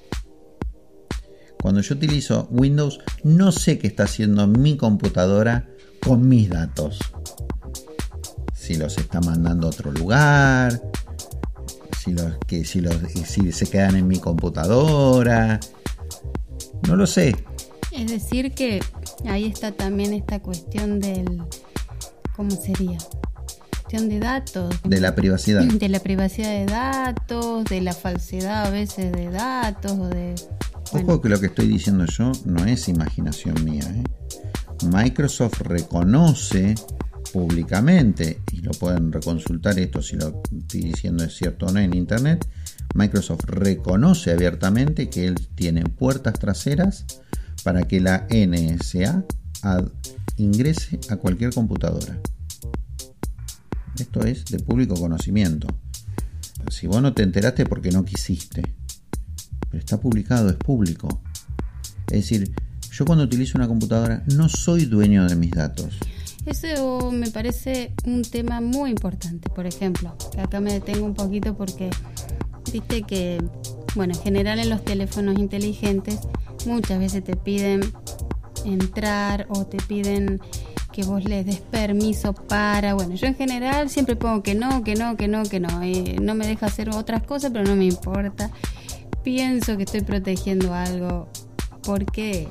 Cuando 1.60 1.80
yo 1.80 1.94
utilizo 1.94 2.48
Windows 2.50 3.00
no 3.22 3.52
sé 3.52 3.78
qué 3.78 3.86
está 3.86 4.04
haciendo 4.04 4.46
mi 4.46 4.76
computadora 4.76 5.68
con 6.00 6.28
mis 6.28 6.50
datos. 6.50 6.98
Si 8.54 8.74
los 8.74 8.98
está 8.98 9.20
mandando 9.20 9.66
a 9.66 9.70
otro 9.70 9.92
lugar, 9.92 10.82
si, 12.02 12.12
los, 12.12 12.36
que, 12.46 12.64
si, 12.64 12.80
los, 12.80 12.96
si 13.26 13.52
se 13.52 13.66
quedan 13.66 13.96
en 13.96 14.06
mi 14.06 14.18
computadora. 14.18 15.60
No 16.86 16.96
lo 16.96 17.06
sé. 17.06 17.34
Es 17.92 18.10
decir, 18.10 18.52
que 18.52 18.80
ahí 19.26 19.46
está 19.46 19.72
también 19.72 20.12
esta 20.12 20.40
cuestión 20.40 21.00
del, 21.00 21.42
¿cómo 22.36 22.50
sería? 22.50 22.98
Cuestión 23.70 24.08
de 24.08 24.18
datos. 24.18 24.74
De 24.84 25.00
la 25.00 25.14
privacidad. 25.14 25.62
De 25.62 25.88
la 25.88 26.00
privacidad 26.00 26.50
de 26.50 26.66
datos, 26.66 27.64
de 27.64 27.80
la 27.80 27.92
falsedad 27.92 28.66
a 28.66 28.70
veces 28.70 29.12
de 29.12 29.30
datos. 29.30 29.92
O 29.92 30.08
de, 30.08 30.34
Ojo 30.92 31.20
que 31.20 31.28
lo 31.28 31.40
que 31.40 31.46
estoy 31.46 31.68
diciendo 31.68 32.06
yo 32.06 32.32
no 32.44 32.64
es 32.64 32.88
imaginación 32.88 33.64
mía. 33.64 33.84
¿eh? 33.84 34.04
Microsoft 34.86 35.60
reconoce 35.62 36.74
públicamente, 37.32 38.40
y 38.52 38.60
lo 38.60 38.70
pueden 38.72 39.10
reconsultar 39.10 39.76
esto 39.78 40.00
si 40.02 40.14
lo 40.14 40.40
estoy 40.56 40.80
diciendo 40.80 41.24
es 41.24 41.34
cierto 41.34 41.66
o 41.66 41.72
no 41.72 41.80
en 41.80 41.94
Internet, 41.94 42.46
Microsoft 42.94 43.44
reconoce 43.46 44.30
abiertamente 44.30 45.10
que 45.10 45.26
él 45.26 45.34
tiene 45.56 45.82
puertas 45.82 46.34
traseras 46.34 47.06
para 47.64 47.82
que 47.88 48.00
la 48.00 48.28
NSA 48.30 49.24
ingrese 50.36 51.00
a 51.08 51.16
cualquier 51.16 51.52
computadora. 51.52 52.20
Esto 53.98 54.20
es 54.24 54.44
de 54.46 54.58
público 54.58 54.94
conocimiento. 54.94 55.66
Si 56.70 56.86
vos 56.86 57.00
no 57.00 57.14
te 57.14 57.22
enteraste 57.22 57.64
porque 57.64 57.90
no 57.90 58.04
quisiste, 58.04 58.62
pero 59.70 59.78
está 59.78 59.98
publicado, 59.98 60.50
es 60.50 60.56
público. 60.56 61.22
Es 62.08 62.28
decir, 62.28 62.54
yo 62.92 63.04
cuando 63.04 63.24
utilizo 63.24 63.58
una 63.58 63.66
computadora 63.66 64.22
no 64.34 64.48
soy 64.48 64.84
dueño 64.84 65.26
de 65.26 65.36
mis 65.36 65.50
datos. 65.50 65.98
Eso 66.46 67.10
me 67.10 67.30
parece 67.30 67.94
un 68.04 68.22
tema 68.22 68.60
muy 68.60 68.90
importante. 68.90 69.48
Por 69.48 69.66
ejemplo, 69.66 70.14
acá 70.38 70.60
me 70.60 70.74
detengo 70.74 71.06
un 71.06 71.14
poquito 71.14 71.56
porque 71.56 71.90
viste 72.70 73.02
que, 73.02 73.42
bueno, 73.94 74.14
en 74.14 74.20
general 74.20 74.58
en 74.58 74.68
los 74.68 74.84
teléfonos 74.84 75.38
inteligentes 75.38 76.20
muchas 76.66 76.98
veces 76.98 77.24
te 77.24 77.36
piden 77.36 77.92
entrar 78.64 79.46
o 79.48 79.66
te 79.66 79.78
piden 79.78 80.40
que 80.92 81.02
vos 81.02 81.24
les 81.24 81.44
des 81.44 81.60
permiso 81.60 82.32
para, 82.32 82.94
bueno, 82.94 83.16
yo 83.16 83.26
en 83.26 83.34
general 83.34 83.90
siempre 83.90 84.14
pongo 84.14 84.42
que 84.44 84.54
no, 84.54 84.84
que 84.84 84.94
no, 84.94 85.16
que 85.16 85.26
no, 85.26 85.42
que 85.42 85.58
no, 85.58 85.82
eh, 85.82 86.16
no 86.22 86.36
me 86.36 86.46
deja 86.46 86.66
hacer 86.66 86.90
otras 86.90 87.24
cosas, 87.24 87.50
pero 87.52 87.64
no 87.64 87.74
me 87.74 87.86
importa. 87.86 88.50
Pienso 89.24 89.76
que 89.76 89.82
estoy 89.82 90.02
protegiendo 90.02 90.72
algo. 90.72 91.28
Porque... 91.82 92.48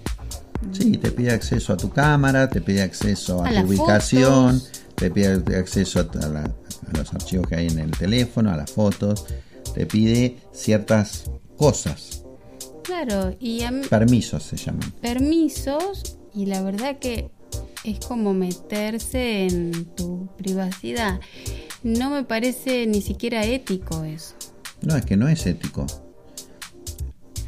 Sí, 0.73 0.97
te 0.97 1.11
pide 1.11 1.31
acceso 1.31 1.73
a 1.73 1.77
tu 1.77 1.89
cámara, 1.89 2.49
te 2.49 2.59
pide 2.59 2.81
acceso 2.81 3.43
a, 3.43 3.49
tu 3.49 3.67
ubicación, 3.67 4.61
te 4.95 5.09
pide 5.09 5.57
acceso 5.57 5.99
a, 5.99 6.03
a 6.03 6.97
los 6.97 7.13
archivos 7.13 7.47
que 7.47 7.55
hay 7.55 7.67
en 7.67 7.79
el 7.79 7.91
teléfono, 7.91 8.49
a 8.51 8.57
las 8.57 8.71
fotos, 8.71 9.25
te 9.73 9.85
pide 9.85 10.37
ciertas 10.51 11.31
cosas 11.57 12.22
Claro, 12.83 13.35
y 13.39 13.61
permisos 13.89 14.43
se 14.43 14.57
llaman. 14.57 14.91
Permisos 15.01 16.17
y 16.33 16.45
la 16.45 16.61
verdad 16.61 16.99
que 16.99 17.29
es 17.83 17.99
como 17.99 18.33
meterse 18.33 19.47
en 19.47 19.85
tu 19.95 20.27
privacidad. 20.37 21.19
No 21.83 22.09
me 22.09 22.23
parece 22.23 22.87
ni 22.87 23.01
siquiera 23.01 23.45
ético 23.45 24.03
eso. 24.03 24.35
No, 24.81 24.95
es 24.95 25.05
que 25.05 25.17
no 25.17 25.27
es 25.27 25.45
ético. 25.45 25.85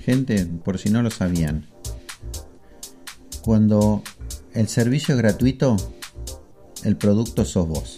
Gente, 0.04 0.46
por 0.46 0.78
si 0.78 0.90
no 0.90 1.02
lo 1.02 1.10
sabían, 1.10 1.68
cuando 3.42 4.04
el 4.54 4.68
servicio 4.68 5.16
es 5.16 5.22
gratuito, 5.22 5.76
el 6.84 6.96
producto 6.96 7.44
sos 7.46 7.68
vos. 7.68 7.98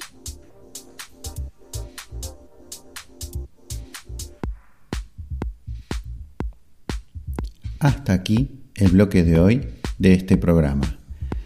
Hasta 7.80 8.14
aquí 8.14 8.50
el 8.76 8.92
bloque 8.92 9.24
de 9.24 9.40
hoy 9.40 9.68
de 10.00 10.14
este 10.14 10.38
programa. 10.38 10.98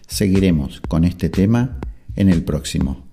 Seguiremos 0.08 0.82
con 0.88 1.04
este 1.04 1.30
tema 1.30 1.80
en 2.16 2.30
el 2.30 2.44
próximo, 2.44 3.04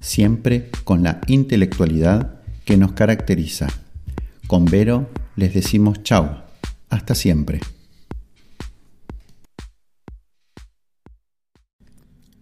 siempre 0.00 0.70
con 0.84 1.02
la 1.02 1.20
intelectualidad 1.26 2.40
que 2.64 2.76
nos 2.76 2.92
caracteriza. 2.92 3.68
Con 4.46 4.66
Vero 4.66 5.08
les 5.36 5.54
decimos 5.54 6.02
chau, 6.02 6.42
hasta 6.90 7.14
siempre. 7.14 7.60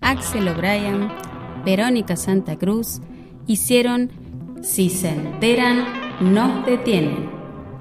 Axel 0.01 0.49
O'Brien, 0.49 1.09
Verónica 1.65 2.17
Santa 2.17 2.57
Cruz 2.57 3.01
hicieron 3.47 4.11
Si 4.63 4.91
se 4.91 5.11
enteran, 5.11 5.85
nos 6.21 6.67
detienen. 6.67 7.31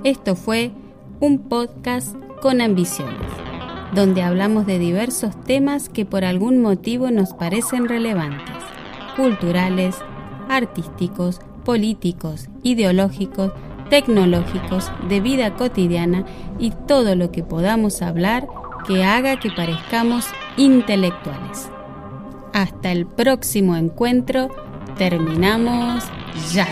Esto 0.04 0.36
fue 0.36 0.72
un 1.20 1.50
podcast 1.50 2.23
con 2.44 2.60
ambiciones, 2.60 3.32
donde 3.96 4.22
hablamos 4.22 4.66
de 4.66 4.78
diversos 4.78 5.34
temas 5.46 5.88
que 5.88 6.06
por 6.06 6.26
algún 6.26 6.62
motivo 6.62 7.10
nos 7.10 7.32
parecen 7.32 7.88
relevantes, 7.88 8.58
culturales, 9.16 9.96
artísticos, 10.50 11.40
políticos, 11.64 12.50
ideológicos, 12.62 13.54
tecnológicos, 13.90 14.92
de 15.08 15.22
vida 15.22 15.56
cotidiana 15.56 16.26
y 16.60 16.72
todo 16.86 17.16
lo 17.16 17.32
que 17.32 17.44
podamos 17.44 18.02
hablar 18.02 18.46
que 18.86 19.06
haga 19.06 19.40
que 19.40 19.50
parezcamos 19.50 20.26
intelectuales. 20.58 21.70
Hasta 22.52 22.92
el 22.92 23.06
próximo 23.06 23.78
encuentro, 23.78 24.50
terminamos 24.98 26.04
ya. 26.52 26.68